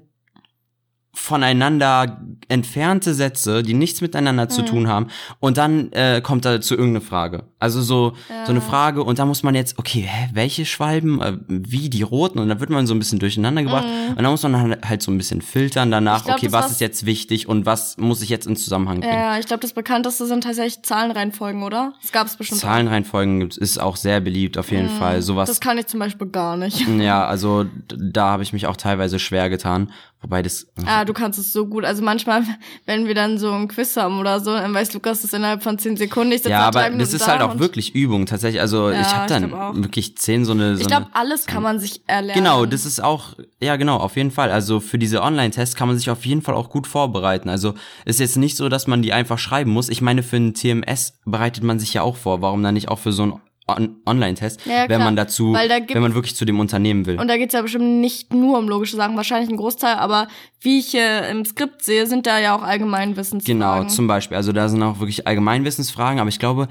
[1.13, 4.50] voneinander entfernte Sätze, die nichts miteinander mhm.
[4.50, 5.08] zu tun haben.
[5.39, 7.43] Und dann äh, kommt da zu irgendeine Frage.
[7.60, 8.45] Also so, ja.
[8.45, 12.04] so eine Frage und da muss man jetzt, okay, hä, welche Schwalben, äh, wie die
[12.04, 12.39] roten?
[12.39, 13.86] Und dann wird man so ein bisschen durcheinander gebracht.
[13.86, 14.12] Mhm.
[14.12, 17.06] Und dann muss man halt so ein bisschen filtern danach, glaub, okay, was ist jetzt
[17.06, 19.13] wichtig und was muss ich jetzt in Zusammenhang bringen.
[19.13, 21.93] Ja, ich glaube, das bekannteste sind tatsächlich Zahlenreihenfolgen, oder?
[22.02, 22.62] Das gab es bestimmt.
[22.62, 25.00] Zahlenreihenfolgen ist auch sehr beliebt, auf jeden mhm.
[25.00, 25.22] Fall.
[25.22, 25.50] Sowas.
[25.50, 26.88] Das kann ich zum Beispiel gar nicht.
[27.00, 29.91] Ja, also da habe ich mich auch teilweise schwer getan.
[30.21, 30.67] Wobei das.
[30.86, 31.86] Ah, du kannst es so gut.
[31.86, 32.43] Also manchmal,
[32.86, 35.79] wenn wir dann so ein Quiz haben oder so, dann weiß Lukas das innerhalb von
[35.79, 36.34] zehn Sekunden.
[36.34, 38.60] Ich ja, aber das ist halt auch wirklich Übung tatsächlich.
[38.60, 39.51] Also ja, ich habe dann
[39.82, 40.75] wirklich zehn so eine.
[40.75, 42.43] So ich glaube, alles kann man sich erlernen.
[42.43, 44.51] Genau, das ist auch, ja genau, auf jeden Fall.
[44.51, 47.47] Also für diese Online-Tests kann man sich auf jeden Fall auch gut vorbereiten.
[47.47, 49.88] Also ist jetzt nicht so, dass man die einfach schreiben muss.
[49.88, 52.41] Ich meine, für ein TMS bereitet man sich ja auch vor.
[52.41, 53.34] Warum dann nicht auch für so ein
[53.77, 57.19] On Online-Test, ja, wenn man dazu, da wenn man wirklich zu dem Unternehmen will.
[57.19, 60.27] Und da geht's ja bestimmt nicht nur um logische Sachen, wahrscheinlich ein Großteil, aber
[60.62, 63.60] wie ich äh, im Skript sehe, sind da ja auch Allgemeinwissensfragen.
[63.60, 64.38] Genau, zum Beispiel.
[64.38, 66.67] Also da sind auch wirklich Allgemeinwissensfragen, aber ich glaube,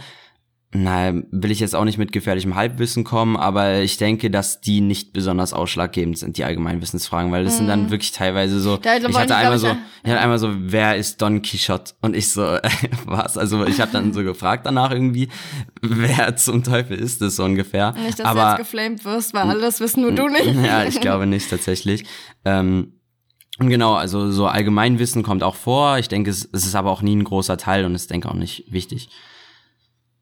[0.70, 4.82] Nein, will ich jetzt auch nicht mit gefährlichem Halbwissen kommen, aber ich denke, dass die
[4.82, 7.90] nicht besonders ausschlaggebend sind, die Allgemeinwissensfragen, weil das sind dann mhm.
[7.90, 8.76] wirklich teilweise so.
[8.76, 9.68] Da, ich hatte einmal so,
[10.04, 11.94] ich hatte einmal so, wer ist Don Quixote?
[12.02, 12.60] Und ich so, äh,
[13.06, 13.38] was?
[13.38, 15.30] Also ich habe dann so gefragt danach irgendwie,
[15.80, 17.92] wer zum Teufel ist das so ungefähr?
[17.92, 20.54] Nicht, dass aber, du jetzt geflamed wirst, weil alles wissen nur du nicht.
[20.62, 22.04] ja, ich glaube nicht tatsächlich.
[22.44, 22.92] Ähm,
[23.58, 25.98] und genau, also so Allgemeinwissen kommt auch vor.
[25.98, 28.34] Ich denke, es, es ist aber auch nie ein großer Teil und ist, denke auch
[28.34, 29.08] nicht wichtig.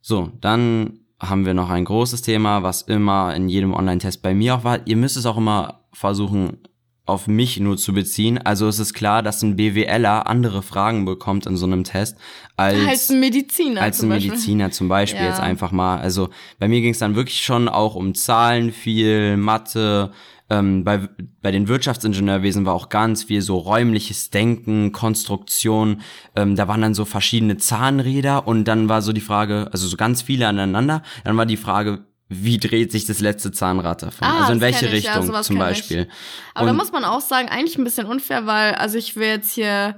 [0.08, 4.54] So, dann haben wir noch ein großes Thema, was immer in jedem Online-Test bei mir
[4.54, 4.86] auch war.
[4.86, 6.58] Ihr müsst es auch immer versuchen,
[7.06, 8.38] auf mich nur zu beziehen.
[8.38, 12.18] Also es ist klar, dass ein BWLer andere Fragen bekommt in so einem Test
[12.56, 13.82] als, als ein Mediziner.
[13.82, 15.30] Als ein Mediziner zum Beispiel ja.
[15.30, 15.98] jetzt einfach mal.
[15.98, 16.28] Also
[16.60, 20.12] bei mir ging es dann wirklich schon auch um Zahlen viel, Mathe,
[20.48, 21.08] ähm, bei,
[21.42, 26.02] bei den Wirtschaftsingenieurwesen war auch ganz viel so räumliches Denken, Konstruktion.
[26.34, 29.96] Ähm, da waren dann so verschiedene Zahnräder und dann war so die Frage, also so
[29.96, 31.02] ganz viele aneinander.
[31.24, 34.26] Dann war die Frage, wie dreht sich das letzte Zahnrad davon?
[34.26, 36.02] Ah, also in welche Richtung ja, zum Beispiel?
[36.02, 36.08] Ich.
[36.54, 39.28] Aber und da muss man auch sagen, eigentlich ein bisschen unfair, weil, also ich will
[39.28, 39.96] jetzt hier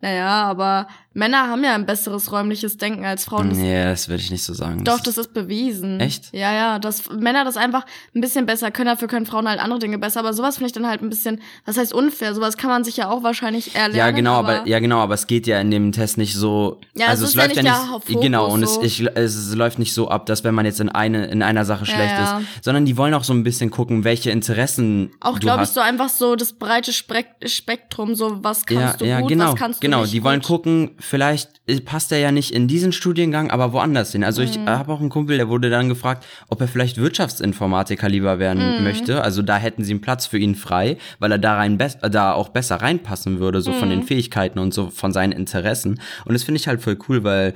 [0.00, 3.48] Naja, aber Männer haben ja ein besseres räumliches Denken als Frauen.
[3.48, 4.84] Das, Nee, das würde ich nicht so sagen.
[4.84, 5.98] Doch, das ist bewiesen.
[5.98, 6.32] Echt?
[6.32, 7.84] Ja, ja, dass Männer das einfach
[8.14, 10.20] ein bisschen besser können, dafür können Frauen halt andere Dinge besser.
[10.20, 12.34] Aber sowas finde ich dann halt ein bisschen, was heißt unfair?
[12.34, 13.96] Sowas kann man sich ja auch wahrscheinlich erlernen.
[13.96, 16.80] Ja, genau, aber, ja, genau, aber es geht ja in dem Test nicht so.
[16.94, 17.82] Ja, also es es, ja läuft ja nicht nicht.
[17.84, 18.82] der Hauptfokus genau, und so.
[18.82, 21.64] es, ich, es läuft nicht so ab, dass wenn man jetzt in eine in einer
[21.64, 22.38] Sache Ja, schlecht ja.
[22.38, 25.80] ist, sondern die wollen auch so ein bisschen gucken, welche Interessen Auch, glaube ich, so
[25.80, 29.56] einfach so das breite Spek Spektrum, so was kannst ja, du ja, gut, genau, was
[29.56, 30.46] kannst du nicht die wollen gut.
[30.46, 34.22] gucken, vielleicht äh, passt er ja nicht in diesen Studiengang, aber woanders hin.
[34.24, 34.48] Also Mhm.
[34.48, 38.78] ich habe auch einen Kumpel, der wurde dann gefragt, ob er vielleicht Wirtschaftsinformatiker lieber werden
[38.78, 38.84] Mhm.
[38.84, 39.22] möchte.
[39.22, 42.32] Also da hätten sie einen Platz für ihn frei, weil er da rein äh, da
[42.32, 43.76] auch besser reinpassen würde, so Mhm.
[43.76, 46.00] von den Fähigkeiten und so von seinen Interessen.
[46.24, 47.54] Und das finde ich halt voll cool, weil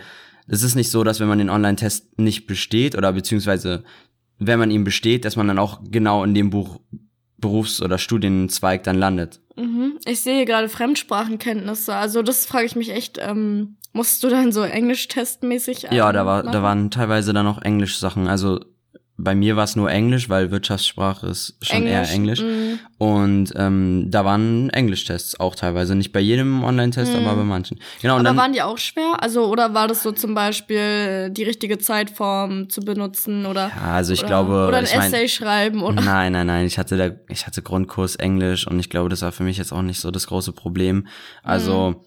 [0.48, 3.84] es ist nicht so, dass wenn man den Online-Test nicht besteht oder beziehungsweise
[4.38, 6.80] wenn man ihn besteht, dass man dann auch genau in dem Buch
[7.38, 9.40] Berufs- oder Studienzweig dann landet.
[9.56, 9.98] Mhm.
[10.06, 11.94] Ich sehe hier gerade Fremdsprachenkenntnisse.
[11.94, 16.42] Also das frage ich mich echt, ähm, musst du dann so Englisch-testmäßig Ja, da war,
[16.42, 16.52] machen?
[16.52, 18.28] da waren teilweise dann auch Englisch-Sachen.
[18.28, 18.60] Also
[19.18, 22.40] bei mir war es nur Englisch, weil Wirtschaftssprache ist schon eher Englisch.
[22.40, 22.78] mhm.
[22.98, 25.94] Und ähm, da waren Englischtests auch teilweise.
[25.94, 27.78] Nicht bei jedem Online-Test, aber bei manchen.
[28.00, 28.20] Genau, und.
[28.20, 28.36] Aber dann.
[28.36, 29.22] waren die auch schwer?
[29.22, 33.70] Also, oder war das so zum Beispiel die richtige Zeitform zu benutzen oder?
[33.76, 34.66] ja, also ich oder, glaube.
[34.68, 36.00] Oder ein ich mein, Essay schreiben oder?
[36.02, 36.66] Nein, nein, nein.
[36.66, 39.72] Ich hatte da, ich hatte Grundkurs Englisch und ich glaube, das war für mich jetzt
[39.72, 41.06] auch nicht so das große Problem.
[41.42, 42.02] Also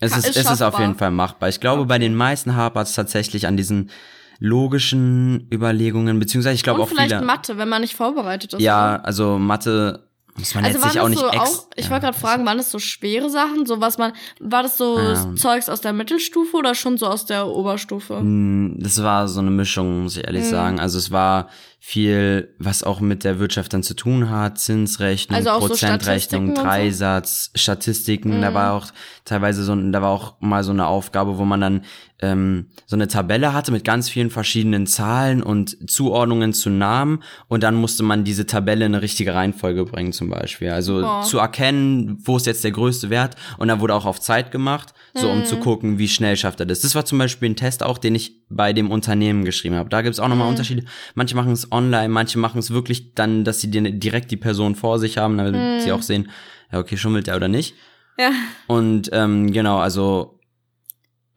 [0.00, 1.48] es Ja, ist, ist es ist auf jeden Fall machbar.
[1.48, 3.90] Ich glaube, bei den meisten hapert es tatsächlich an diesen
[4.38, 7.24] logischen Überlegungen, beziehungsweise ich glaube Und auch vielleicht viele.
[7.24, 8.60] Mathe, wenn man nicht vorbereitet ist.
[8.60, 10.04] Ja, also Mathe
[10.36, 11.90] muss man Also jetzt sich auch nicht so ex auch, ich ja.
[11.90, 15.34] wollte gerade fragen, waren das so schwere Sachen, so was man, war das so Ja.
[15.34, 18.20] Zeugs aus der Mittelstufe oder schon so aus der Oberstufe?
[18.22, 20.50] Mm, Das war so eine Mischung, muss ich ehrlich Mhm.
[20.50, 20.80] sagen.
[20.80, 21.48] Also es war
[21.88, 26.62] viel, was auch mit der Wirtschaft dann zu tun hat, Zinsrechnung, Also so Prozentrechnung, so?
[26.62, 28.42] Dreisatz, Statistiken.
[28.42, 28.54] Da Mhm.
[28.54, 28.86] war auch
[29.24, 31.84] teilweise so, da war auch mal so eine Aufgabe, wo man dann
[32.20, 37.62] ähm, so eine Tabelle hatte mit ganz vielen verschiedenen Zahlen und Zuordnungen zu Namen und
[37.62, 40.70] dann musste man diese Tabelle in eine richtige Reihenfolge bringen zum Beispiel.
[40.70, 41.22] Also Boah.
[41.22, 44.92] zu erkennen, wo ist jetzt der größte Wert und dann wurde auch auf Zeit gemacht,
[45.14, 46.80] so um zu gucken, wie schnell schafft er das.
[46.80, 49.88] Das war zum Beispiel ein Test auch, den ich bei dem Unternehmen geschrieben habe.
[49.88, 50.84] Da gibt's auch nochmal Unterschiede.
[51.14, 54.74] Manche machen es online, manche machen es wirklich dann, dass sie die- direkt die Person
[54.74, 56.30] vor sich haben, damit sie auch sehen,
[56.72, 57.74] ja okay, schummelt er oder nicht.
[58.18, 58.30] Ja.
[58.66, 60.38] Und ähm, genau, also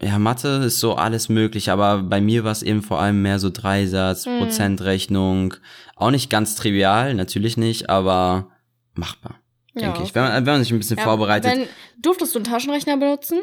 [0.01, 3.38] ja, Mathe ist so alles möglich, aber bei mir war es eben vor allem mehr
[3.38, 4.39] so Dreisatz, Mhm.
[4.39, 5.54] Prozentrechnung.
[5.95, 8.49] Auch nicht ganz trivial, natürlich nicht, aber
[8.95, 9.36] machbar,
[9.75, 10.04] denke Ja.
[10.04, 10.15] ich.
[10.15, 11.51] Wenn man, wenn man sich ein bisschen Ja, vorbereitet.
[11.51, 11.67] Wenn,
[12.01, 13.39] durftest du einen Taschenrechner benutzen?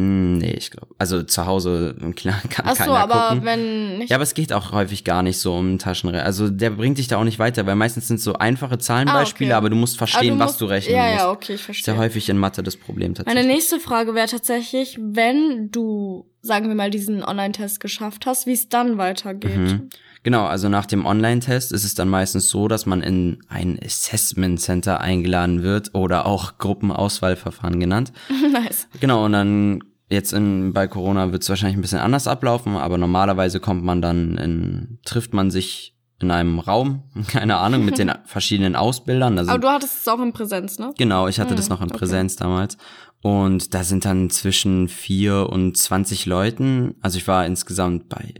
[0.00, 0.94] Hm, nee, ich glaube.
[0.98, 3.44] Also zu Hause klar, kann Ach so, keiner aber gucken.
[3.44, 4.10] wenn nicht.
[4.10, 6.24] Ja, aber es geht auch häufig gar nicht so um Taschenrechner.
[6.24, 9.50] Also der bringt dich da auch nicht weiter, weil meistens sind es so einfache Zahlenbeispiele,
[9.54, 9.58] Ah, okay.
[9.58, 11.18] aber du musst Aber verstehen, du was musst- du rechnen Ja, musst.
[11.18, 11.96] ja, okay, ich Ist ja verstehe.
[11.98, 13.46] häufig in Mathe das Problem Meine tatsächlich.
[13.46, 18.68] nächste Frage wäre tatsächlich, wenn du, sagen wir mal, diesen Online-Test geschafft hast, wie es
[18.68, 19.56] dann weitergeht.
[19.58, 19.88] Mhm.
[20.22, 24.60] Genau, also nach dem Online-Test ist es dann meistens so, dass man in ein Assessment
[24.60, 28.12] Center eingeladen wird oder auch Gruppenauswahlverfahren genannt.
[28.52, 28.86] nice.
[29.00, 32.98] Genau, und dann jetzt in, bei Corona wird es wahrscheinlich ein bisschen anders ablaufen, aber
[32.98, 38.12] normalerweise kommt man dann in, trifft man sich in einem Raum, keine Ahnung, mit den
[38.26, 39.36] verschiedenen Ausbildern.
[39.36, 40.92] Da Aber du hattest es auch in Präsenz, ne?
[40.98, 41.98] genau, ich hatte das Mhm, noch in okay.
[41.98, 42.76] Präsenz damals.
[43.22, 46.94] Und da sind dann zwischen vier und 20 Leuten.
[47.02, 48.32] Also ich war insgesamt bei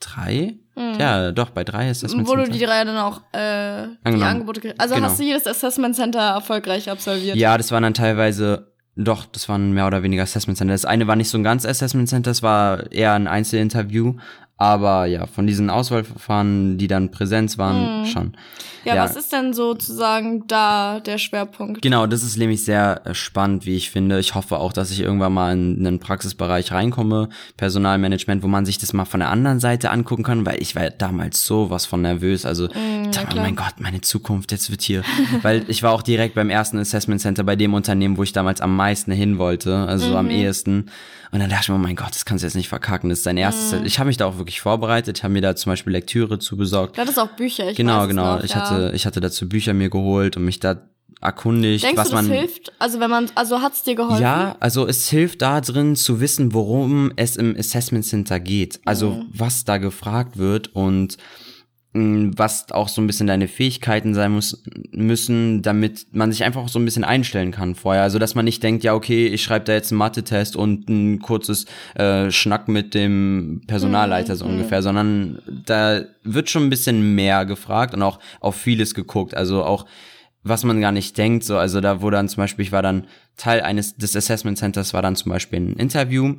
[0.00, 0.56] drei.
[0.76, 0.94] Mhm.
[0.98, 4.22] Ja, doch, bei drei Assessment Wo du die drei dann auch äh, die.
[4.22, 5.06] Angebote gekriegt Also Genau.
[5.08, 7.36] hast du jedes Assessment Center erfolgreich absolviert?
[7.36, 8.69] Ja, das waren dann teilweise,
[9.04, 10.74] doch, das waren mehr oder weniger Assessment Center.
[10.74, 14.14] Das eine war nicht so ein ganz Assessment Center, das war eher ein Einzelinterview.
[14.60, 18.04] Aber ja, von diesen Auswahlverfahren, die dann Präsenz waren, Mhm.
[18.06, 18.32] schon.
[18.84, 19.04] Ja, Ja.
[19.04, 21.80] was ist denn sozusagen da der Schwerpunkt?
[21.82, 24.18] Genau, das ist nämlich sehr äh, spannend, wie ich finde.
[24.20, 28.78] Ich hoffe auch, dass ich irgendwann mal in einen Praxisbereich reinkomme, Personalmanagement, wo man sich
[28.78, 32.44] das mal von der anderen Seite angucken kann, weil ich war damals sowas von nervös.
[32.44, 35.02] Also, ich dachte, oh mein Gott, meine Zukunft, jetzt wird hier.
[35.42, 38.60] weil ich war auch direkt beim ersten Assessment Center bei dem Unternehmen, wo ich damals
[38.60, 40.30] am meisten hin wollte, also so am Mhm.
[40.32, 40.90] ehesten.
[41.32, 43.08] Und dann dachte ich mir, oh mein Gott, das kannst du jetzt nicht verkacken.
[43.08, 43.78] Das ist dein erstes.
[43.78, 43.86] Mhm.
[43.86, 45.18] Ich habe mich da auch wirklich vorbereitet.
[45.18, 46.96] Ich habe mir da zum Beispiel Lektüre zu besorgt.
[46.96, 48.36] Du hattest auch Bücher, ich Genau, genau.
[48.38, 48.56] Noch, ich ja.
[48.68, 50.82] hatte, ich hatte dazu Bücher mir geholt und mich da
[51.20, 52.32] erkundigt, Denkst was du, das man.
[52.34, 52.72] hilft?
[52.78, 54.22] Also wenn man, also hat's dir geholfen?
[54.22, 58.80] Ja, also es hilft da drin zu wissen, worum es im Assessment Center geht.
[58.86, 59.26] Also Mhm.
[59.32, 61.18] was da gefragt wird und
[61.92, 66.78] was auch so ein bisschen deine Fähigkeiten sein muss, müssen, damit man sich einfach so
[66.78, 68.02] ein bisschen einstellen kann vorher.
[68.02, 71.18] Also dass man nicht denkt, ja okay, ich schreibe da jetzt einen Mathe-Test und ein
[71.18, 77.16] kurzes äh, Schnack mit dem Personalleiter Mhm, so ungefähr, sondern da wird schon ein bisschen
[77.16, 79.34] mehr gefragt und auch auf vieles geguckt.
[79.34, 79.86] Also auch
[80.42, 83.06] was man gar nicht denkt, so, also da wurde dann zum Beispiel, ich war dann
[83.40, 86.34] Teil eines des Assessment Centers war dann zum Beispiel ein Interview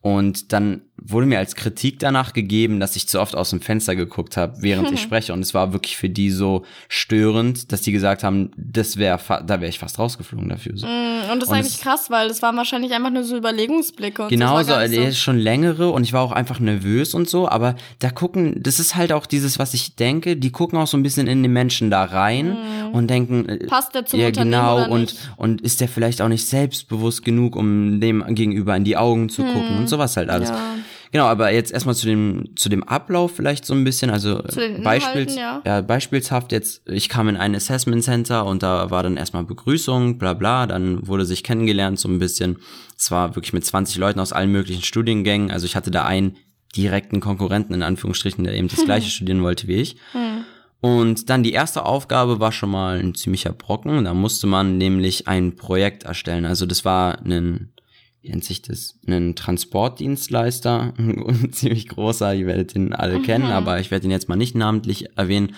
[0.00, 3.94] und dann wurde mir als Kritik danach gegeben, dass ich zu oft aus dem Fenster
[3.96, 5.32] geguckt habe, während ich spreche.
[5.32, 9.60] Und es war wirklich für die so störend, dass die gesagt haben, das wäre, da
[9.60, 10.72] wäre ich fast rausgeflogen dafür.
[10.76, 10.86] So.
[10.86, 13.36] Mm, und das ist Und eigentlich es- krass, weil das waren wahrscheinlich einfach nur so
[13.36, 14.22] Überlegungsblicke.
[14.24, 17.48] Und Genau, so, der ist schon längere und ich war auch einfach nervös und so,
[17.48, 20.96] aber da gucken, das ist halt auch dieses, was ich denke, die gucken auch so
[20.96, 22.56] ein bisschen in den Menschen da rein
[22.92, 23.66] und denken, äh.
[23.66, 25.18] Passt der zum ja Unternehmen genau oder und nicht?
[25.36, 29.42] und ist der vielleicht auch nicht selbstbewusst genug, um dem gegenüber in die Augen zu
[29.42, 30.50] gucken und sowas halt alles.
[30.50, 30.76] Ja.
[31.12, 34.42] Genau, aber jetzt erstmal zu dem zu dem Ablauf vielleicht so ein bisschen, also
[34.82, 35.62] Beispiels, ja.
[35.64, 40.18] ja, beispielshaft jetzt, ich kam in ein Assessment Center und da war dann erstmal Begrüßung,
[40.18, 42.58] bla bla, dann wurde sich kennengelernt so ein bisschen.
[42.98, 46.36] Es war wirklich mit 20 Leuten aus allen möglichen Studiengängen, also ich hatte da einen
[46.76, 49.96] direkten Konkurrenten in Anführungsstrichen, der eben das gleiche studieren wollte wie ich.
[50.80, 54.04] Und dann die erste Aufgabe war schon mal ein ziemlicher Brocken.
[54.04, 56.44] Da musste man nämlich ein Projekt erstellen.
[56.44, 57.72] Also das war ein,
[58.20, 58.98] wie nennt sich das?
[59.06, 64.28] Ein Transportdienstleister, ein ziemlich großer, ihr werdet ihn alle kennen, aber ich werde ihn jetzt
[64.28, 65.54] mal nicht namentlich erwähnen.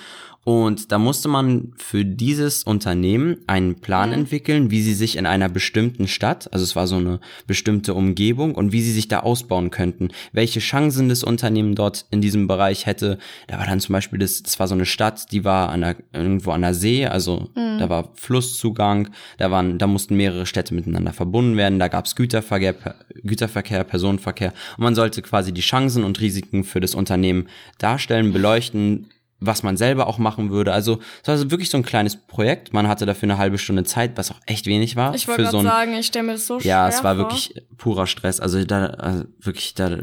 [0.49, 5.51] Und da musste man für dieses Unternehmen einen Plan entwickeln, wie sie sich in einer
[5.51, 9.69] bestimmten Stadt, also es war so eine bestimmte Umgebung und wie sie sich da ausbauen
[9.69, 10.09] könnten.
[10.33, 13.19] Welche Chancen das Unternehmen dort in diesem Bereich hätte.
[13.47, 15.97] Da war dann zum Beispiel das, das war so eine Stadt, die war an der,
[16.15, 21.13] irgendwo an der See, also da war Flusszugang, da waren, da mussten mehrere Städte miteinander
[21.13, 22.75] verbunden werden, da gab es Güterverkehr,
[23.23, 29.11] Güterverkehr, Personenverkehr und man sollte quasi die Chancen und Risiken für das Unternehmen darstellen, beleuchten,
[29.41, 30.73] was man selber auch machen würde.
[30.73, 32.73] Also es war wirklich so ein kleines Projekt.
[32.73, 35.15] Man hatte dafür eine halbe Stunde Zeit, was auch echt wenig war.
[35.15, 37.25] Ich wollte so sagen, ich stelle mir das so schwer Ja, es war vor.
[37.25, 38.41] wirklich purer Stress.
[38.41, 39.97] Also da also wirklich da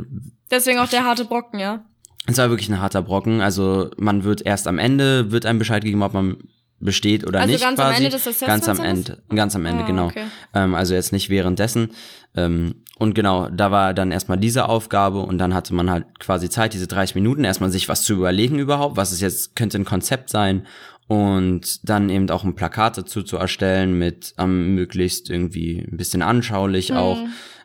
[0.51, 1.83] Deswegen auch der harte Brocken, ja.
[2.27, 3.41] es war wirklich ein harter Brocken.
[3.41, 6.37] Also man wird erst am Ende wird einem Bescheid gegeben, ob man
[6.79, 8.03] besteht oder Also nicht ganz am quasi.
[8.05, 8.85] Ende des Assessment ganz am?
[8.85, 10.05] Ende, ganz am Ende, Ah, genau.
[10.07, 10.25] okay.
[10.53, 11.91] Ähm, also jetzt nicht währenddessen.
[12.35, 16.49] Ähm, und genau, da war dann erstmal diese Aufgabe und dann hatte man halt quasi
[16.49, 19.86] Zeit, diese 30 Minuten, erstmal sich was zu überlegen überhaupt, was es jetzt könnte ein
[19.86, 20.65] Konzept sein
[21.08, 26.21] und dann eben auch ein Plakat dazu zu erstellen mit ähm, möglichst irgendwie ein bisschen
[26.21, 26.97] anschaulich Mhm.
[26.97, 27.19] auch.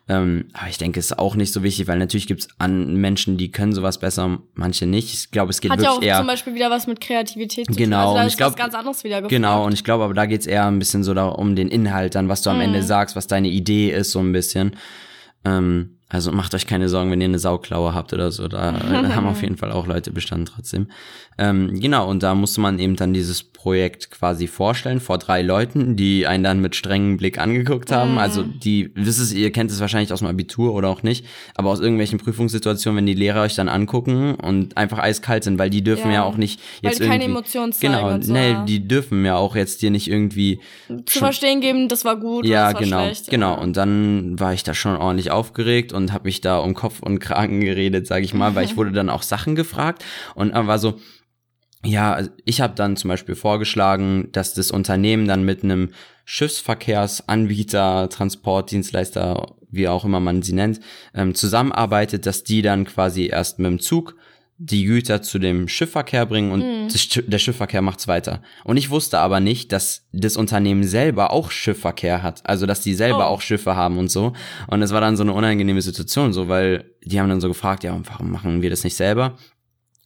[0.09, 2.95] Ähm, aber ich denke, es ist auch nicht so wichtig, weil natürlich gibt es an
[2.95, 5.13] Menschen, die können sowas besser, manche nicht.
[5.13, 7.67] Ich glaube, es geht Hat ja wirklich auch eher zum Beispiel wieder was mit Kreativität
[7.67, 8.01] zu Genau, tun.
[8.03, 9.29] Also da und ich glaub- was ganz anderes wieder gefragt.
[9.29, 12.15] Genau, und ich glaube, aber da geht's eher ein bisschen so da um den Inhalt
[12.15, 12.63] dann, was du am Mhm.
[12.63, 14.75] Ende sagst, was deine Idee ist, so ein bisschen.
[15.45, 18.47] Ähm, also macht euch keine Sorgen, wenn ihr eine Sauklaue habt oder so.
[18.47, 18.73] Da
[19.15, 20.87] haben auf jeden Fall auch Leute bestanden trotzdem.
[21.37, 25.95] Ähm, genau, und da musste man eben dann dieses Projekt quasi vorstellen vor drei Leuten,
[25.95, 28.13] die einen dann mit strengem Blick angeguckt haben.
[28.13, 28.17] Mhm.
[28.17, 31.69] Also die, das ist, ihr kennt es wahrscheinlich aus dem Abitur oder auch nicht, aber
[31.69, 35.83] aus irgendwelchen Prüfungssituationen, wenn die Lehrer euch dann angucken und einfach eiskalt sind, weil die
[35.83, 36.23] dürfen ja, Ja.
[36.23, 38.65] auch nicht Weil jetzt die keine Emotionen zeigen Genau, und so, nee, ja.
[38.65, 40.59] die dürfen ja auch jetzt dir nicht irgendwie
[41.05, 43.29] Zu verstehen geben, das war gut ja, oder das war genau, schlecht.
[43.29, 43.53] genau.
[43.53, 43.61] Ja.
[43.61, 47.19] Und dann war ich da schon ordentlich aufgeregt und habe mich da um Kopf und
[47.19, 50.03] Kragen geredet, sage ich mal, weil ich wurde dann auch Sachen gefragt
[50.35, 50.99] und war so,
[51.83, 55.89] ja, ich habe dann zum Beispiel vorgeschlagen, dass das Unternehmen dann mit einem
[56.25, 60.79] Schiffsverkehrsanbieter, Transportdienstleister, wie auch immer man sie nennt,
[61.15, 64.15] ähm, zusammenarbeitet, dass die dann quasi erst mit dem Zug
[64.63, 68.43] die Güter zu dem Schiffverkehr bringen und das Schi- der Schiffverkehr macht's weiter.
[68.63, 72.47] Und ich wusste aber nicht, dass das Unternehmen selber auch Schiffverkehr hat.
[72.47, 73.33] Also, dass die selber Oh.
[73.33, 74.33] auch Schiffe haben und so.
[74.67, 77.83] Und es war dann so eine unangenehme Situation, so, weil die haben dann so gefragt,
[77.83, 79.31] ja, warum machen wir das nicht selber?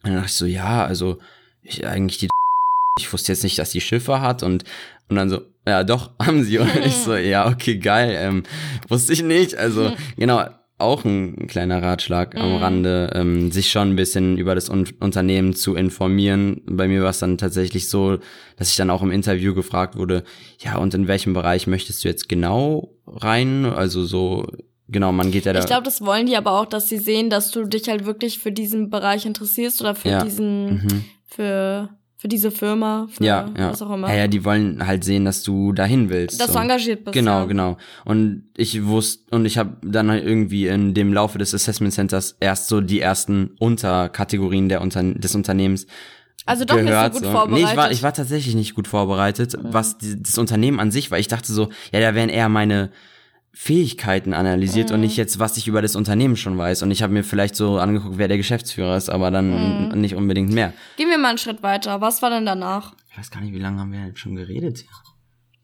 [0.04, 1.18] Und dann dachte ich so, ja, also,
[1.62, 2.30] ich eigentlich die,
[3.00, 4.63] ich wusste jetzt nicht, dass die Schiffe hat und,
[5.10, 6.60] und dann so, ja, doch, haben sie.
[6.60, 8.44] Und ich so, ja, okay, geil, ähm,
[8.88, 9.56] wusste ich nicht.
[9.56, 10.46] Also, genau,
[10.78, 12.56] auch ein kleiner Ratschlag am Mhm.
[12.58, 16.62] Rande, ähm, sich schon ein bisschen über das Un Unternehmen zu informieren.
[16.66, 18.18] Bei mir war es dann tatsächlich so,
[18.58, 20.24] dass ich dann auch im Interview gefragt wurde,
[20.60, 23.64] ja, und in welchem Bereich möchtest du jetzt genau rein?
[23.66, 24.48] Also so,
[24.90, 25.60] genau, man geht ja da.
[25.60, 28.40] Ich glaube, das wollen die aber auch, dass sie sehen, dass du dich halt wirklich
[28.40, 30.24] für diesen Bereich interessierst oder für Ja.
[30.24, 31.04] diesen, Mhm.
[31.26, 31.90] für,
[32.26, 33.70] für diese Firma, für ja, ja.
[33.70, 34.10] was auch immer.
[34.10, 36.40] Ja, ja, die wollen halt sehen, dass du dahin willst.
[36.42, 36.54] dass so.
[36.54, 37.14] du engagiert bist.
[37.14, 37.46] Genau, ja.
[37.46, 37.78] genau.
[38.04, 42.36] Und ich wusste, und ich habe dann halt irgendwie in dem Laufe des Assessment Centers
[42.40, 45.86] erst so die ersten Unterkategorien der Unter des Unternehmens
[46.48, 47.14] Also doch gehört.
[47.14, 47.38] nicht so gut so.
[47.38, 47.66] vorbereitet.
[47.68, 51.12] Nee, ich war, ich war tatsächlich nicht gut vorbereitet, was die, das Unternehmen an sich
[51.12, 51.20] war.
[51.20, 52.90] Ich dachte so, ja, da werden eher meine
[53.58, 54.96] Fähigkeiten analysiert Mhm.
[54.96, 56.84] und nicht jetzt, was ich über das Unternehmen schon weiß.
[56.84, 60.02] Und ich habe mir vielleicht so angeguckt, wer der Geschäftsführer ist, aber dann Mhm.
[60.02, 60.74] nicht unbedingt mehr.
[60.98, 62.02] Gehen wir mal einen Schritt weiter.
[62.02, 62.94] Was war denn danach?
[63.10, 64.84] Ich weiß gar nicht, wie lange haben wir jetzt schon geredet?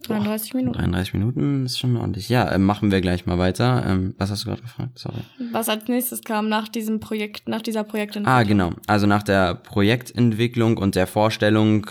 [0.08, 0.78] 33 Minuten.
[0.80, 2.28] 33 Minuten ist schon ordentlich.
[2.28, 3.84] Ja, äh, machen wir gleich mal weiter.
[3.88, 4.98] Ähm, was hast du gerade gefragt?
[4.98, 5.20] Sorry.
[5.52, 8.34] Was als nächstes kam nach diesem Projekt, nach dieser Projektentwicklung?
[8.36, 8.72] Ah, genau.
[8.88, 11.86] Also nach der Projektentwicklung und der Vorstellung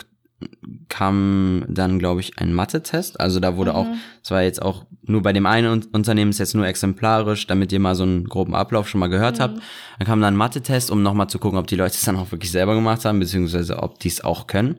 [0.89, 3.21] kam dann, glaube ich, ein Mathe-Test.
[3.21, 3.77] Also da wurde Mhm.
[3.77, 3.87] auch,
[4.23, 7.73] es war jetzt auch nur bei dem einen Un- Unternehmen ist jetzt nur exemplarisch, damit
[7.73, 9.43] ihr mal so einen groben Ablauf schon mal gehört Mhm.
[9.43, 9.55] habt.
[9.99, 12.31] Dann kam dann ein Mathe-Test, um nochmal zu gucken, ob die Leute es dann auch
[12.33, 14.77] wirklich selber gemacht haben, beziehungsweise ob die es auch können.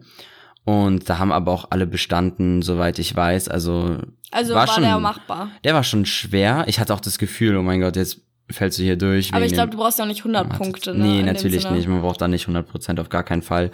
[0.64, 3.48] Und da haben aber auch alle bestanden, soweit ich weiß.
[3.48, 3.98] Also,
[4.34, 5.50] Also War war, schon- der machbar.
[5.64, 6.64] der war schon schwer.
[6.68, 9.34] Ich hatte auch das Gefühl, oh mein Gott, jetzt fällst du hier durch.
[9.34, 10.94] Aber ich glaube, du brauchst ja auch nicht 100 Mathe- Punkte.
[10.94, 11.88] Ne, Nee, natürlich nicht.
[11.88, 13.72] Man braucht da nicht 100 Prozent, auf gar keinen Fall.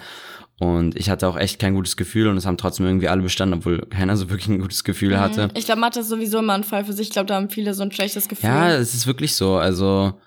[0.59, 3.59] Und ich hatte auch echt kein gutes Gefühl und es haben trotzdem irgendwie alle bestanden,
[3.59, 5.47] obwohl keiner so wirklich ein gutes Gefühl hatte.
[5.47, 5.51] Mhm.
[5.55, 7.07] Ich glaube, Mathe ist sowieso immer ein Fall für sich.
[7.07, 8.49] Ich glaube, da haben viele so ein schlechtes Gefühl.
[8.49, 9.55] Ja, es ist wirklich so.
[9.57, 10.19] Also,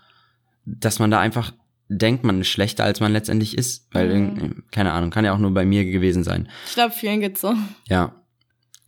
[0.65, 1.53] dass man da einfach
[1.89, 3.89] denkt, man ist schlechter, als man letztendlich ist.
[3.93, 4.13] Weil, Mhm.
[4.39, 6.49] irgendwie- keine Ahnung, kann ja auch nur bei mir gewesen sein.
[6.69, 7.53] Ich glaube, vielen geht's so.
[7.89, 8.15] Ja,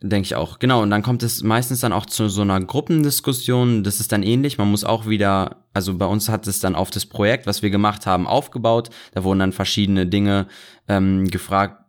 [0.03, 0.59] denke ich auch.
[0.59, 3.85] Genau, und dann kommt es meistens dann auch zu so einer Gruppendiskussion.
[3.85, 4.59] Das ist dann ähnlich.
[4.59, 7.71] Man muss auch wieder, also bei uns hat es dann auf das Projekt, was wir
[7.71, 8.91] gemacht haben, aufgebaut.
[9.13, 10.49] Da wurden dann verschiedene Dinge
[10.89, 11.85] ähm, gefragt,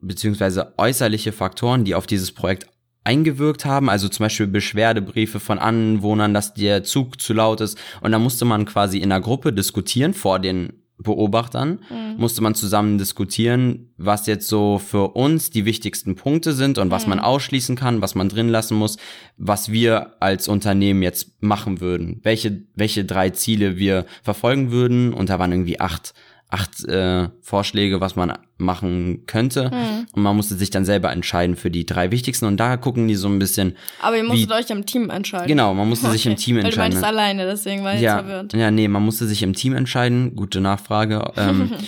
[0.00, 2.66] beziehungsweise äußerliche Faktoren, die auf dieses Projekt
[3.02, 7.78] eingewirkt haben, also zum Beispiel Beschwerdebriefe von Anwohnern, dass der Zug zu laut ist.
[8.00, 12.16] Und da musste man quasi in einer Gruppe diskutieren vor den Beobachtern, Mhm.
[12.18, 17.06] musste man zusammen diskutieren, was jetzt so für uns die wichtigsten Punkte sind und was
[17.06, 17.24] man Mhm.
[17.24, 18.96] ausschließen kann, was man drin lassen muss,
[19.36, 25.12] was wir als Unternehmen jetzt machen würden, welche, welche drei Ziele wir verfolgen würden.
[25.14, 26.12] Und da waren irgendwie acht,
[26.50, 29.70] acht äh, Vorschläge, was man machen könnte.
[29.72, 30.06] Mhm.
[30.12, 32.46] Und man musste sich dann selber entscheiden für die drei wichtigsten.
[32.46, 35.46] Und da gucken die so ein bisschen, Aber ihr musstet Wie- euch im Team entscheiden.
[35.46, 36.40] genau, man musste sich im Okay.
[36.42, 36.94] Team Weil du entscheiden.
[36.94, 38.52] meintest alleine, deswegen war ich ja, verwirrt.
[38.52, 40.34] ja, nee, man musste sich im Team entscheiden.
[40.36, 41.30] Gute Nachfrage.
[41.36, 41.70] Ähm,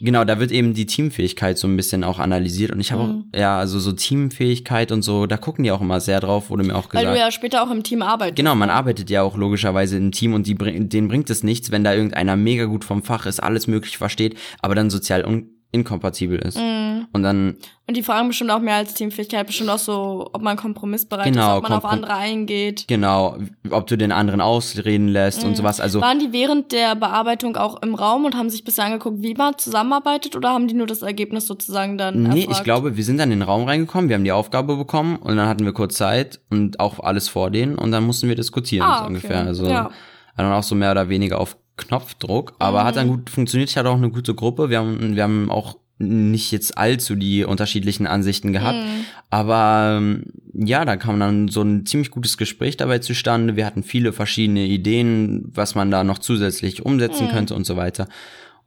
[0.00, 2.70] genau, da wird eben die Teamfähigkeit so ein bisschen auch analysiert.
[2.72, 3.24] Und ich habe Mhm.
[3.32, 6.64] auch, ja, also so Teamfähigkeit und so, da gucken die auch immer sehr drauf, wurde
[6.64, 7.16] mir auch Weil gesagt.
[7.16, 8.36] du ja später auch im Team arbeitest.
[8.36, 8.74] Genau, man ne?
[8.74, 12.36] arbeitet ja auch logischerweise im Team und die, denen bringt es nichts, wenn da irgendeiner
[12.36, 16.56] mega gut vom Fach ist, alles möglich versteht, aber dann sozial un inkompatibel ist.
[16.58, 17.06] Mhm.
[17.12, 17.56] Und dann,
[17.86, 21.52] Und die fragen bestimmt auch mehr als Teamfähigkeit, bestimmt auch so, ob man kompromissbereit Genau,
[21.52, 22.84] ist, ob man auf komprom- andere eingeht.
[22.88, 23.36] genau,
[23.70, 25.54] ob du den anderen ausreden lässt und Mhm.
[25.56, 25.80] sowas.
[25.80, 29.34] Also Waren die während der Bearbeitung auch im Raum und haben sich bisher angeguckt, wie
[29.34, 32.58] man zusammenarbeitet oder haben die nur das Ergebnis sozusagen dann Nee, erfragt?
[32.58, 35.36] ich glaube, wir sind dann in den Raum reingekommen, wir haben die Aufgabe bekommen und
[35.36, 38.86] dann hatten wir kurz Zeit und auch alles vor denen und dann mussten wir diskutieren,
[38.86, 39.08] Ah, so okay.
[39.08, 39.40] ungefähr.
[39.46, 39.90] Also Ja.
[40.36, 42.98] dann auch so mehr oder weniger auf Knopfdruck, aber hat Mhm.
[42.98, 43.70] dann gut funktioniert.
[43.70, 44.70] Ich hatte auch eine gute Gruppe.
[44.70, 48.76] Wir haben, wir haben auch nicht jetzt allzu die unterschiedlichen Ansichten gehabt.
[48.78, 49.04] Mhm.
[49.30, 53.56] Aber ähm, ja, da kam dann so ein ziemlich gutes Gespräch dabei zustande.
[53.56, 57.30] Wir hatten viele verschiedene Ideen, was man da noch zusätzlich umsetzen Mhm.
[57.30, 58.08] könnte und so weiter.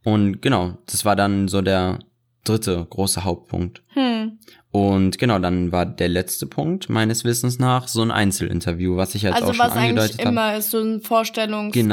[0.04, 2.00] Und genau, das war dann so der
[2.50, 3.82] dritte große Hauptpunkt.
[3.94, 4.40] Hm.
[4.72, 9.24] Und genau, dann war der letzte Punkt meines Wissens nach so ein Einzelinterview, was ich
[9.24, 10.30] jetzt Also auch schon was eigentlich angedeutet habe.
[10.30, 11.84] immer ist, so ein Vorstellungsgespräch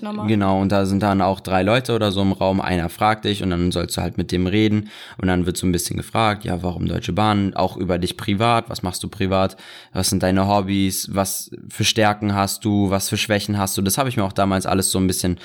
[0.00, 0.26] Genau, nochmal.
[0.26, 0.60] genau.
[0.60, 2.60] Und da sind dann auch drei Leute oder so im Raum.
[2.60, 4.88] Einer fragt dich und dann sollst du halt mit dem reden.
[5.18, 7.54] Und dann wird so ein bisschen gefragt, ja, warum Deutsche Bahn?
[7.54, 8.68] Auch über dich privat.
[8.68, 9.56] Was machst du privat?
[9.92, 11.10] Was sind deine Hobbys?
[11.14, 12.90] Was für Stärken hast du?
[12.90, 13.82] Was für Schwächen hast du?
[13.82, 15.38] Das habe ich mir auch damals alles so ein bisschen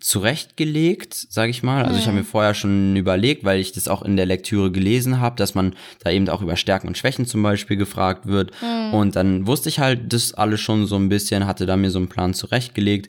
[0.00, 1.84] zurechtgelegt, sage ich mal.
[1.84, 5.20] Also ich habe mir vorher schon überlegt, weil ich das auch in der Lektüre gelesen
[5.20, 8.50] habe, dass man da eben auch über Stärken und Schwächen zum Beispiel gefragt wird.
[8.92, 11.98] Und dann wusste ich halt das alles schon so ein bisschen, hatte da mir so
[11.98, 13.08] einen Plan zurechtgelegt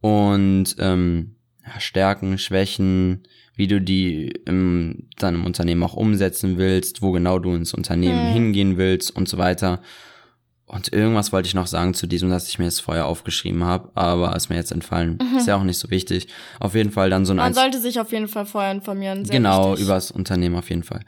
[0.00, 1.34] und ähm,
[1.66, 3.24] ja, Stärken, Schwächen,
[3.56, 8.32] wie du die im deinem Unternehmen auch umsetzen willst, wo genau du ins Unternehmen Mhm.
[8.32, 9.82] hingehen willst und so weiter.
[10.68, 13.90] Und irgendwas wollte ich noch sagen zu diesem, dass ich mir das vorher aufgeschrieben habe,
[13.94, 15.18] aber ist mir jetzt entfallen.
[15.36, 16.28] Ist ja auch nicht so wichtig.
[16.60, 19.24] Auf jeden Fall dann so ein Man sollte sich auf jeden Fall vorher informieren.
[19.24, 19.86] Sehr genau wichtig.
[19.86, 21.00] übers Unternehmen auf jeden Fall.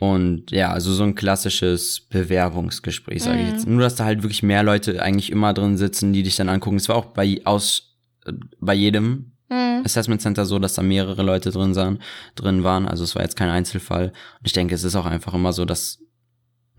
[0.00, 3.52] Und ja, also so ein klassisches Bewerbungsgespräch, sage ich Mhm.
[3.52, 3.66] jetzt.
[3.66, 6.76] Nur, dass da halt wirklich mehr Leute eigentlich immer drin sitzen, die dich dann angucken.
[6.76, 7.96] Es war auch bei aus
[8.26, 9.82] äh, bei jedem Hm.
[9.84, 12.00] Assessment Center so, dass da mehrere Leute drin, sahen,
[12.36, 12.86] drin waren.
[12.86, 14.06] Also es war jetzt kein Einzelfall.
[14.38, 15.98] Und ich denke, es ist auch einfach immer so, dass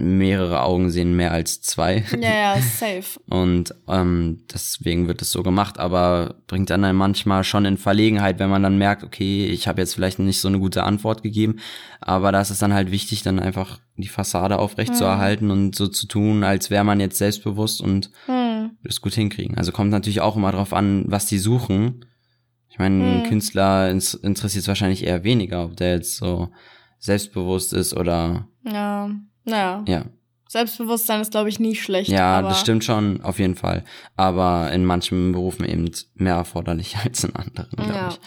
[0.02, 2.04] mehrere Augen sehen mehr als zwei.
[2.20, 3.20] Ja, ja, safe.
[3.28, 8.40] Und ähm, deswegen wird es so gemacht, aber bringt dann, dann manchmal schon in Verlegenheit,
[8.40, 11.58] wenn man dann merkt, okay, ich habe jetzt vielleicht nicht so eine gute Antwort gegeben,
[12.00, 15.10] aber da ist es dann halt wichtig, dann einfach die Fassade aufrecht zu Mhm.
[15.10, 18.72] erhalten und so zu tun, als wäre man jetzt selbstbewusst und Hm.
[18.84, 19.58] das gut hinkriegen.
[19.58, 22.06] Also kommt natürlich auch immer drauf an, was die suchen.
[22.70, 23.14] Ich meine, Mhm.
[23.18, 26.50] ein Künstler interessiert es wahrscheinlich eher weniger, ob der jetzt so
[27.00, 29.10] selbstbewusst ist oder Ja,
[29.46, 29.84] naja.
[29.88, 30.06] ja.
[30.50, 32.10] Selbstbewusstsein ist, glaube ich, nie schlecht.
[32.10, 33.86] Ja, das stimmt schon, auf jeden Fall.
[34.18, 38.10] Aber in manchen Berufen eben mehr erforderlich als in anderen, glaube Ja.
[38.10, 38.20] ich.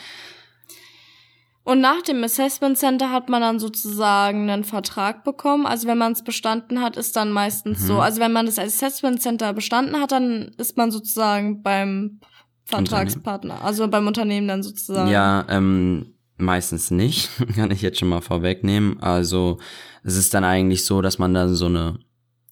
[1.67, 5.65] Und nach dem Assessment Center hat man dann sozusagen einen Vertrag bekommen.
[5.67, 7.87] Also wenn man es bestanden hat, ist dann meistens Mhm.
[7.87, 8.01] so.
[8.01, 12.21] Also wenn man das Assessment Center bestanden hat, dann ist man sozusagen beim
[12.67, 15.11] Vertragspartner, also beim Unternehmen dann sozusagen.
[15.11, 19.01] Ja, ähm, meistens nicht, kann ich jetzt schon mal vorwegnehmen.
[19.03, 19.59] Also
[20.03, 21.99] es ist dann eigentlich so, dass man dann so eine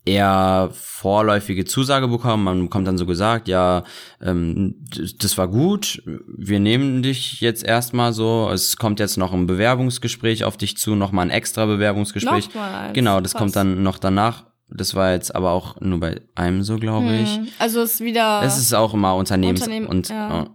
[0.04, 2.44] eher vorläufige Zusage bekommen.
[2.44, 3.84] Man bekommt dann so gesagt, ja,
[4.20, 4.84] ähm,
[5.18, 8.50] das war gut, wir nehmen dich jetzt erstmal so.
[8.52, 12.48] Es kommt jetzt noch ein Bewerbungsgespräch auf dich zu, nochmal ein extra Bewerbungsgespräch.
[12.48, 13.38] Nochmal, genau, das krass.
[13.40, 14.46] kommt dann noch danach.
[14.74, 17.36] Das war jetzt aber auch nur bei einem so, glaube ich.
[17.36, 17.48] Hm.
[17.58, 20.44] Also es ist wieder Es ist auch immer unternehmens- Unternehmen- und ja.
[20.44, 20.46] äh.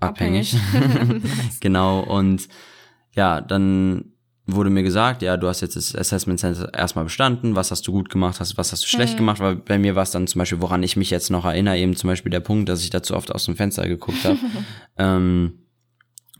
[0.00, 0.54] Abhängig.
[1.60, 2.48] genau, und
[3.14, 4.06] ja, dann
[4.46, 7.92] wurde mir gesagt, ja, du hast jetzt das Assessment Center erstmal bestanden, was hast du
[7.92, 9.18] gut gemacht, hast, was hast du schlecht Mhm.
[9.18, 11.78] gemacht, weil bei mir war es dann zum Beispiel, woran ich mich jetzt noch erinnere,
[11.78, 14.38] eben zum Beispiel der Punkt, dass ich da zu oft aus dem Fenster geguckt habe.
[14.98, 15.58] ähm,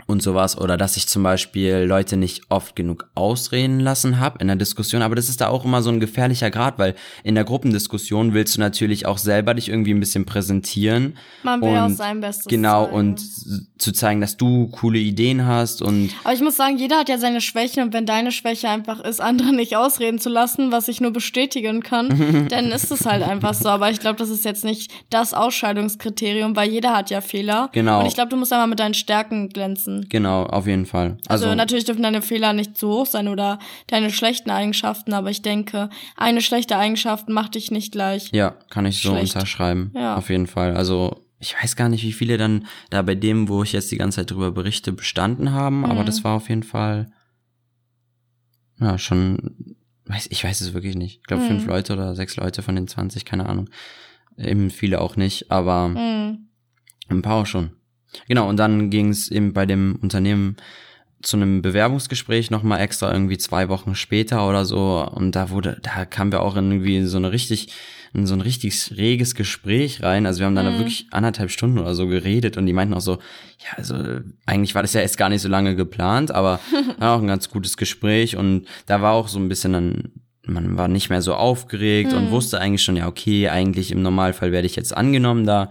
[0.06, 4.46] und sowas oder dass ich zum Beispiel Leute nicht oft genug ausreden lassen habe in
[4.46, 6.94] der Diskussion, aber das ist da auch immer so ein gefährlicher Grad, weil
[7.24, 11.76] in der Gruppendiskussion willst du natürlich auch selber dich irgendwie ein bisschen präsentieren Man will
[11.76, 12.96] auch sein Bestes genau zeigen.
[12.96, 13.20] und
[13.78, 17.18] zu zeigen, dass du coole Ideen hast und Aber ich muss sagen, jeder hat ja
[17.18, 21.00] seine Schwächen und wenn deine Schwäche einfach ist, andere nicht ausreden zu lassen, was ich
[21.00, 23.68] nur bestätigen kann, dann ist es halt einfach so.
[23.68, 27.68] Aber ich glaube, das ist jetzt nicht das Ausscheidungskriterium, weil jeder hat ja Fehler.
[27.72, 28.00] Genau.
[28.00, 29.91] Und ich glaube, du musst einmal mit deinen Stärken glänzen.
[30.08, 31.18] Genau auf jeden Fall.
[31.26, 35.30] Also, Also, natürlich dürfen deine Fehler nicht zu hoch sein oder deine schlechten Eigenschaften, aber
[35.30, 38.30] ich denke, eine schlechte Eigenschaft macht dich nicht gleich.
[38.32, 39.34] ja, kann ich so schlecht.
[39.34, 39.92] unterschreiben.
[39.94, 40.16] Ja.
[40.16, 40.76] Auf jeden Fall.
[40.76, 43.96] Also ich weiß gar nicht, wie viele dann da bei dem, wo ich jetzt die
[43.98, 46.06] ganze Zeit drüber berichte, bestanden haben, aber Mhm.
[46.06, 47.10] das war auf jeden Fall
[48.80, 49.76] ja schon
[50.06, 51.18] weiß ich weiß es wirklich nicht.
[51.20, 51.48] Ich glaube Mhm.
[51.48, 53.70] fünf Leute oder sechs Leute von den 20, keine Ahnung.
[54.36, 56.48] Eben viele auch nicht, aber Mhm.
[57.08, 57.72] Ein paar auch schon.
[58.28, 60.56] Genau, und dann ging es eben bei dem Unternehmen
[61.22, 65.08] zu einem Bewerbungsgespräch nochmal extra irgendwie zwei Wochen später oder so.
[65.14, 67.72] Und da wurde, da kamen wir auch in irgendwie so eine richtig,
[68.12, 70.26] in so ein richtig reges Gespräch rein.
[70.26, 70.78] Also wir haben dann da Mhm.
[70.78, 73.94] wirklich anderthalb Stunden oder so geredet und die meinten auch so, ja, also
[74.46, 76.58] eigentlich war das ja erst gar nicht so lange geplant, aber
[76.98, 80.10] war auch ein ganz gutes Gespräch und da war auch so ein bisschen dann,
[80.44, 82.30] man war nicht mehr so aufgeregt und Mhm.
[82.30, 85.70] wusste eigentlich schon, ja, okay, eigentlich im Normalfall werde ich jetzt angenommen da.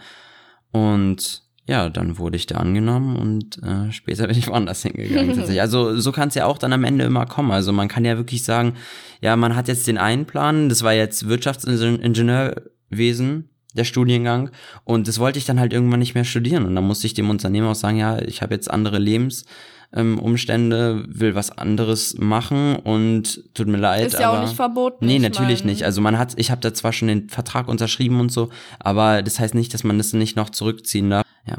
[0.72, 5.62] Und ja, dann wurde ich da angenommen und äh, später bin ich woanders hingegangen tatsächlich.
[5.62, 7.52] Also so kann es ja auch dann am Ende immer kommen.
[7.52, 8.74] Also man kann ja wirklich sagen,
[9.22, 14.50] ja, man hat jetzt den einen Plan, das war jetzt Wirtschaftsingenieurwesen, der Studiengang,
[14.84, 16.66] und das wollte ich dann halt irgendwann nicht mehr studieren.
[16.66, 19.46] Und dann musste ich dem Unternehmer auch sagen, ja, ich habe jetzt andere Lebens.
[19.94, 24.08] Ähm, Umstände, will was anderes machen und tut mir leid.
[24.08, 25.06] Ist ja aber auch nicht verboten.
[25.06, 25.84] Nee, ich natürlich mein- nicht.
[25.84, 29.42] Also man hat, ich habe da zwar schon den Vertrag unterschrieben und so, aber das
[29.42, 31.26] heißt nicht, dass man das nicht noch zurückziehen darf.
[31.48, 31.58] Ja.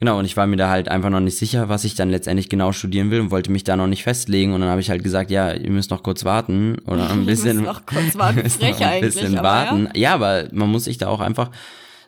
[0.00, 2.48] Genau, und ich war mir da halt einfach noch nicht sicher, was ich dann letztendlich
[2.48, 4.52] genau studieren will und wollte mich da noch nicht festlegen.
[4.52, 7.26] Und dann habe ich halt gesagt, ja, ihr müsst noch kurz warten oder ein Ihr
[7.26, 7.58] bisschen.
[7.58, 8.40] müsst noch kurz warten.
[8.44, 9.88] ihr Frech ein bisschen aber warten.
[9.94, 10.14] Ja.
[10.14, 11.50] aber man muss sich da auch einfach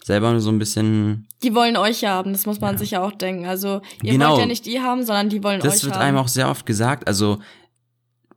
[0.03, 1.29] selber so ein bisschen.
[1.45, 3.47] Die wollen euch ja haben, das muss man sich ja auch denken.
[3.47, 4.31] Also ihr Genau.
[4.33, 6.03] wollt ja nicht die haben, sondern die wollen Das euch wird haben.
[6.03, 7.07] einem auch sehr oft gesagt.
[7.07, 7.39] Also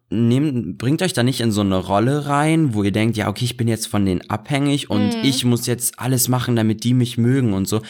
[0.10, 3.44] nehmt, bringt euch da nicht in so eine Rolle rein, wo ihr denkt, ja, okay,
[3.46, 5.24] ich bin jetzt von denen abhängig und Mhm.
[5.24, 7.82] ich muss jetzt alles machen, damit die mich mögen und so.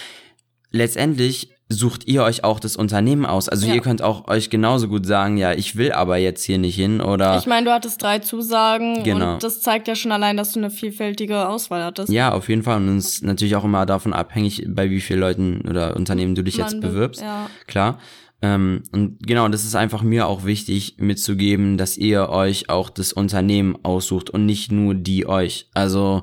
[0.71, 3.49] Letztendlich sucht ihr euch auch das Unternehmen aus.
[3.49, 3.73] Also Ja.
[3.73, 7.01] ihr könnt auch euch genauso gut sagen, ja, ich will aber jetzt hier nicht hin
[7.01, 9.33] oder Ich meine, du hattest drei Zusagen Genau.
[9.33, 12.09] und das zeigt ja schon allein, dass du eine vielfältige Auswahl hattest.
[12.09, 12.77] ja, auf jeden Fall.
[12.77, 16.43] Und es ist natürlich auch immer davon abhängig, bei wie vielen Leuten oder Unternehmen du
[16.43, 17.21] dich jetzt Man be- bewirbst.
[17.21, 17.49] Ja.
[17.67, 17.99] Klar.
[18.41, 23.11] Ähm, und genau, das ist einfach mir auch wichtig mitzugeben, dass ihr euch auch das
[23.11, 25.69] Unternehmen aussucht und nicht nur die euch.
[25.73, 26.21] Also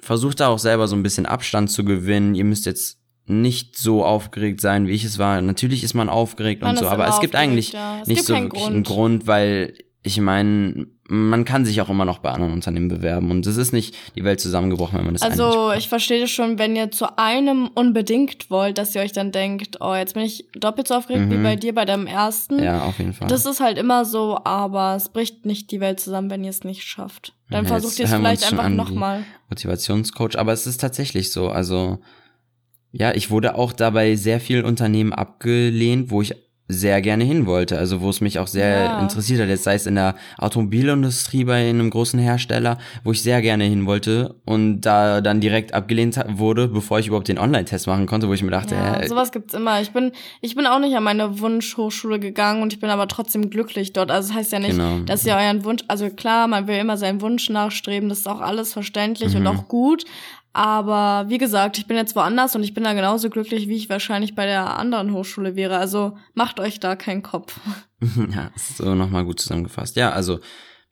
[0.00, 2.34] versucht da auch selber so ein bisschen Abstand zu gewinnen.
[2.36, 5.40] Ihr müsst jetzt nicht so aufgeregt sein, wie ich es war.
[5.40, 8.00] Natürlich ist man aufgeregt Man und so, aber es gibt eigentlich ja.
[8.00, 8.74] Es nicht gibt so wirklich Grund.
[8.74, 13.32] einen Grund, weil ich meine, man kann sich auch immer noch bei anderen Unternehmen bewerben
[13.32, 16.60] und es ist nicht die Welt zusammengebrochen, wenn man das Also ich verstehe das schon,
[16.60, 20.46] wenn ihr zu einem unbedingt wollt, dass ihr euch dann denkt, oh, jetzt bin ich
[20.54, 21.42] doppelt so aufgeregt wie Mhm.
[21.42, 22.62] bei dir bei deinem ersten.
[22.62, 23.26] Ja, auf jeden Fall.
[23.26, 26.62] Das ist halt immer so, aber es bricht nicht die Welt zusammen, wenn ihr es
[26.62, 27.32] nicht schafft.
[27.50, 29.24] Dann Ja, versucht ihr es vielleicht einfach wie- nochmal.
[29.50, 31.48] Motivationscoach, aber es ist tatsächlich so.
[31.48, 31.98] Also
[32.98, 36.34] ja, ich wurde auch dabei sehr vielen Unternehmen abgelehnt, wo ich
[36.68, 38.98] sehr gerne hin wollte, also wo es mich auch sehr Ja.
[38.98, 43.40] interessiert hat, jetzt sei es in der Automobilindustrie bei einem großen Hersteller, wo ich sehr
[43.40, 48.06] gerne hin wollte und da dann direkt abgelehnt wurde, bevor ich überhaupt den Online-Test machen
[48.06, 49.80] konnte, wo ich mir dachte, Ja, hä, sowas gibt's immer.
[49.80, 53.48] Ich bin, ich bin auch nicht an meine Wunschhochschule gegangen und ich bin aber trotzdem
[53.50, 54.10] glücklich dort.
[54.10, 54.98] Also das heißt ja nicht, Genau.
[55.06, 58.40] dass ihr euren Wunsch, also klar, man will immer seinen Wunsch nachstreben, das ist auch
[58.40, 59.40] alles verständlich Mhm.
[59.40, 60.04] und auch gut.
[60.56, 63.90] Aber wie gesagt, ich bin jetzt woanders und ich bin da genauso glücklich, wie ich
[63.90, 65.76] wahrscheinlich bei der anderen Hochschule wäre.
[65.76, 67.58] Also macht euch da keinen Kopf.
[68.34, 69.96] Ja, so nochmal gut zusammengefasst.
[69.96, 70.40] Ja, also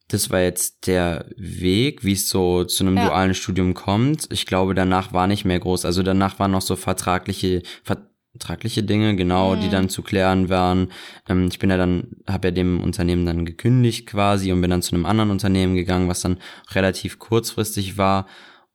[0.09, 3.07] das war jetzt der Weg, wie es so zu einem Ja.
[3.09, 4.27] dualen Studium kommt.
[4.33, 5.85] Ich glaube, danach war nicht mehr groß.
[5.87, 9.61] Also danach waren noch so vertragliche, ver vertragliche Dinge, genau, Mhm.
[9.61, 10.91] die dann zu klären waren.
[11.29, 14.83] Ähm, ich bin ja dann, habe ja dem Unternehmen dann gekündigt quasi und bin dann
[14.83, 16.39] zu einem anderen Unternehmen gegangen, was dann
[16.73, 18.27] relativ kurzfristig war.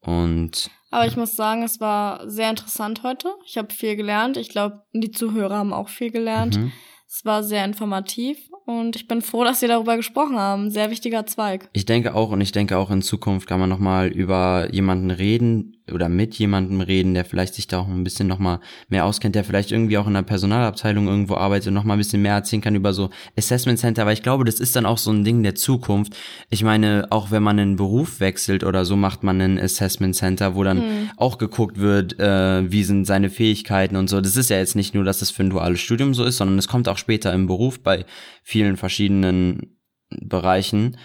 [0.01, 3.29] Und Aber ich muss sagen, es war sehr interessant heute.
[3.45, 4.37] Ich habe viel gelernt.
[4.37, 6.57] Ich glaube, die Zuhörer haben auch viel gelernt.
[6.57, 6.71] mhm.
[7.11, 8.37] Es war sehr informativ
[8.67, 10.69] und ich bin froh, dass wir darüber gesprochen haben.
[10.69, 11.67] Sehr wichtiger Zweig.
[11.73, 15.78] ich denke auch und ich denke auch in Zukunft kann man nochmal über jemanden reden
[15.93, 19.43] oder mit jemandem reden, der vielleicht sich da auch ein bisschen nochmal mehr auskennt, der
[19.43, 22.75] vielleicht irgendwie auch in der Personalabteilung irgendwo arbeitet und nochmal ein bisschen mehr erzählen kann
[22.75, 25.55] über so Assessment Center, weil ich glaube, das ist dann auch so ein Ding der
[25.55, 26.15] Zukunft.
[26.49, 30.55] Ich meine, auch wenn man einen Beruf wechselt oder so, macht man ein Assessment Center,
[30.55, 31.09] wo dann Hm.
[31.17, 34.21] auch geguckt wird, äh, wie sind seine Fähigkeiten und so.
[34.21, 36.57] Das ist ja jetzt nicht nur, dass das für ein duales Studium so ist, sondern
[36.57, 38.05] es kommt auch später im Beruf bei
[38.43, 39.77] vielen verschiedenen
[40.09, 40.97] Bereichen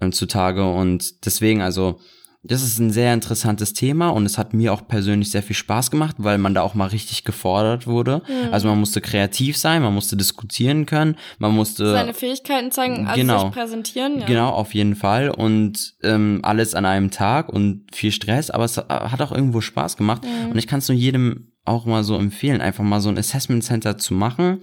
[0.00, 2.00] äh, zutage und deswegen also
[2.42, 5.90] das ist ein sehr interessantes Thema und es hat mir auch persönlich sehr viel Spaß
[5.90, 8.22] gemacht, weil man da auch mal richtig gefordert wurde.
[8.28, 8.52] Mhm.
[8.52, 13.20] Also man musste kreativ sein, man musste diskutieren können, man musste Seine Fähigkeiten zeigen, also
[13.20, 13.40] genau.
[13.40, 14.20] sich präsentieren.
[14.20, 14.26] Ja.
[14.26, 15.30] Genau, auf jeden Fall.
[15.30, 19.96] Und ähm, alles an einem Tag und viel Stress, aber es hat auch irgendwo Spaß
[19.96, 20.22] gemacht.
[20.24, 20.52] Mhm.
[20.52, 23.62] Und ich kann es nur jedem auch mal so empfehlen, einfach mal so ein Assessment
[23.62, 24.62] Center zu machen,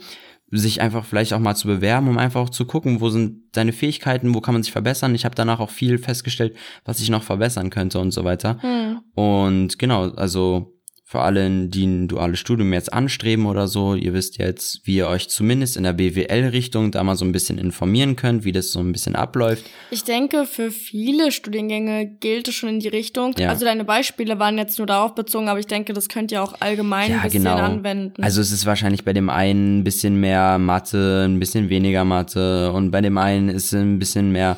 [0.52, 3.74] sich einfach vielleicht auch mal zu bewerben, um einfach auch zu gucken, wo sind deine
[3.74, 5.16] Fähigkeiten, wo kann man sich verbessern.
[5.16, 8.62] Ich habe danach auch viel festgestellt, was ich noch verbessern könnte und so weiter.
[8.62, 9.00] Hm.
[9.16, 10.75] Und genau, also
[11.08, 15.08] für alle, die ein duales Studium jetzt anstreben oder so, ihr wisst jetzt, wie ihr
[15.08, 18.80] euch zumindest in der BWL-Richtung da mal so ein bisschen informieren könnt, wie das so
[18.80, 19.64] ein bisschen abläuft.
[19.92, 23.36] Ich denke, für viele Studiengänge gilt es schon in die Richtung.
[23.38, 23.50] Ja.
[23.50, 26.56] Also deine Beispiele waren jetzt nur darauf bezogen, aber ich denke, das könnt ihr auch
[26.60, 27.58] allgemein Ja, ein bisschen genau.
[27.58, 28.24] anwenden.
[28.24, 32.72] Also es ist wahrscheinlich bei dem einen ein bisschen mehr Mathe, ein bisschen weniger Mathe
[32.72, 34.58] und bei dem einen ist ein bisschen mehr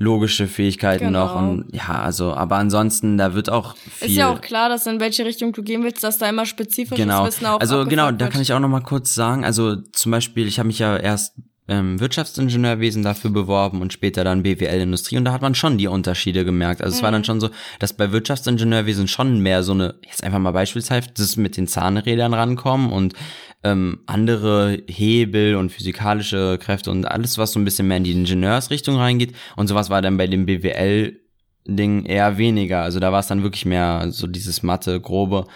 [0.00, 1.26] logische Fähigkeiten Genau.
[1.26, 4.08] noch und ja, also, aber ansonsten, da wird auch viel.
[4.08, 6.96] ist ja auch klar, dass in welche Richtung du gehen willst, dass da immer spezifisches
[6.96, 7.26] genau.
[7.26, 10.48] Wissen auch Also genau, da kann ich auch noch mal kurz sagen, also zum Beispiel,
[10.48, 11.34] ich habe mich ja erst
[11.68, 15.86] ähm, Wirtschaftsingenieurwesen dafür beworben und später dann BWL Industrie und da hat man schon die
[15.86, 16.82] Unterschiede gemerkt.
[16.82, 20.38] Also es war dann schon so, dass bei Wirtschaftsingenieurwesen schon mehr so eine, jetzt einfach
[20.38, 23.14] mal beispielsweise, das mit den Zahnrädern rankommen und
[23.62, 28.12] ähm, andere Hebel und physikalische Kräfte und alles, was so ein bisschen mehr in die
[28.12, 31.20] Ingenieursrichtung reingeht und sowas war dann bei dem BWL
[31.66, 32.82] Ding eher weniger.
[32.82, 35.46] Also da war es dann wirklich mehr so dieses Mathe, grobe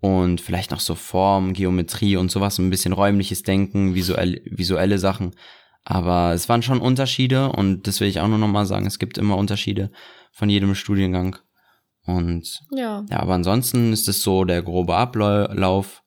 [0.00, 4.98] und vielleicht noch so Form, Geometrie und sowas, so ein bisschen räumliches Denken, visuell, visuelle
[4.98, 5.34] Sachen.
[5.84, 9.18] Aber es waren schon Unterschiede und das will ich auch nur nochmal sagen, es gibt
[9.18, 9.90] immer Unterschiede
[10.32, 11.36] von jedem Studiengang.
[12.04, 13.04] Und Ja.
[13.08, 16.01] ja, aber ansonsten ist es so der grobe Ablauf.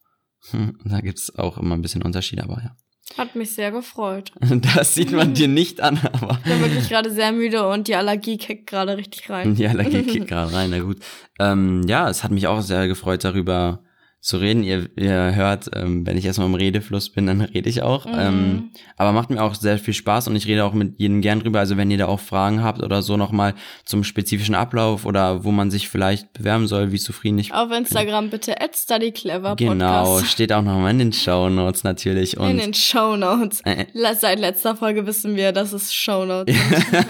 [0.83, 2.75] Da gibt's auch immer ein bisschen Unterschiede, aber ja.
[3.17, 4.31] Hat mich sehr gefreut.
[4.75, 7.95] Das sieht man dir nicht an, aber Ich bin wirklich gerade sehr müde und die
[7.95, 9.55] Allergie kickt gerade richtig rein.
[9.55, 10.97] Die Allergie kickt gerade rein, na gut.
[11.39, 13.83] Ähm, ja, es hat mich auch sehr gefreut, darüber
[14.25, 14.63] zu reden.
[14.63, 18.07] Ihr, ihr hört, ähm, wenn ich erstmal im Redefluss bin, dann rede ich auch.
[18.07, 18.13] Mhm.
[18.17, 21.41] Ähm, aber macht mir auch sehr viel Spaß und ich rede auch mit jedem gern
[21.41, 21.59] drüber.
[21.59, 23.53] Also wenn ihr da auch Fragen habt oder so nochmal
[23.85, 28.31] zum spezifischen Ablauf oder wo man sich vielleicht bewerben soll, wie zufrieden ich Auf Instagram
[28.31, 32.33] bitte at studyclever Genau, steht auch nochmal in den Show Notes natürlich.
[32.37, 33.61] In Und den Shownotes.
[33.61, 33.85] Äh.
[33.93, 36.55] Le- Seit letzter Folge wissen wir, dass es Shownotes
[36.91, 37.05] sind.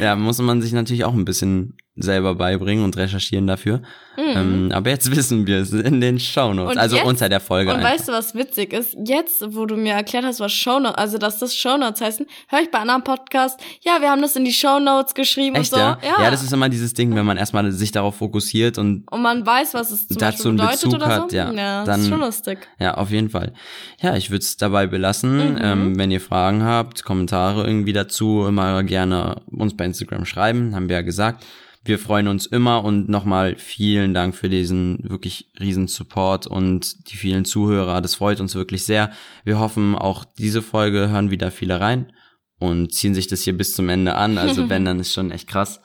[0.00, 3.80] ja, muss man sich natürlich auch ein bisschen selber beibringen und recherchieren dafür.
[4.18, 7.70] Ähm, aber jetzt wissen wir es in den Shownotes, Und also jetzt- unter der Folge.
[7.70, 7.90] Und einfach.
[7.92, 8.96] weißt du, was witzig ist?
[9.04, 12.70] Jetzt, wo du mir erklärt hast, was Shownotes, also dass das Shownotes heißen, höre ich
[12.70, 15.84] bei anderen Podcasts, ja, wir haben das in die Shownotes geschrieben Echt, und so.
[15.84, 15.98] ja?
[16.02, 16.30] ja?
[16.30, 19.74] das ist immer dieses Ding, wenn man erstmal sich darauf fokussiert und und man weiß,
[19.74, 21.36] was es zum dazu Beispiel bedeutet Bezug oder hat, so.
[21.36, 22.58] ja, ja das dann- ist schon lustig.
[22.78, 23.52] ja, auf jeden Fall.
[24.00, 25.52] Ja, ich würde es dabei belassen.
[25.54, 25.58] Mhm.
[25.62, 30.88] Ähm, wenn ihr Fragen habt, Kommentare irgendwie dazu, immer gerne uns bei Instagram schreiben, haben
[30.88, 31.44] wir ja gesagt.
[31.86, 37.16] Wir freuen uns immer und nochmal vielen Dank für diesen wirklich riesen Support und die
[37.16, 38.00] vielen Zuhörer.
[38.00, 39.12] Das freut uns wirklich sehr.
[39.44, 42.12] Wir hoffen, auch diese Folge hören wieder viele rein
[42.58, 44.36] und ziehen sich das hier bis zum Ende an.
[44.38, 45.80] Also wenn, dann ist schon echt krass.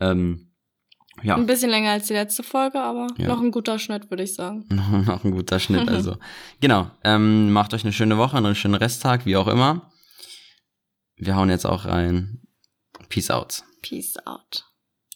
[0.00, 0.48] Ähm,
[1.22, 1.36] ja.
[1.36, 3.28] Ein bisschen länger als die letzte Folge, aber Ja.
[3.28, 4.64] noch ein guter Schnitt, würde ich sagen.
[4.70, 6.16] Noch ein guter Schnitt, also.
[6.60, 6.90] genau.
[7.04, 9.92] Ähm, macht euch eine schöne Woche, einen schönen Resttag, wie auch immer.
[11.16, 12.40] Wir hauen jetzt auch rein.
[13.08, 13.62] Peace out.
[13.82, 14.64] Peace out.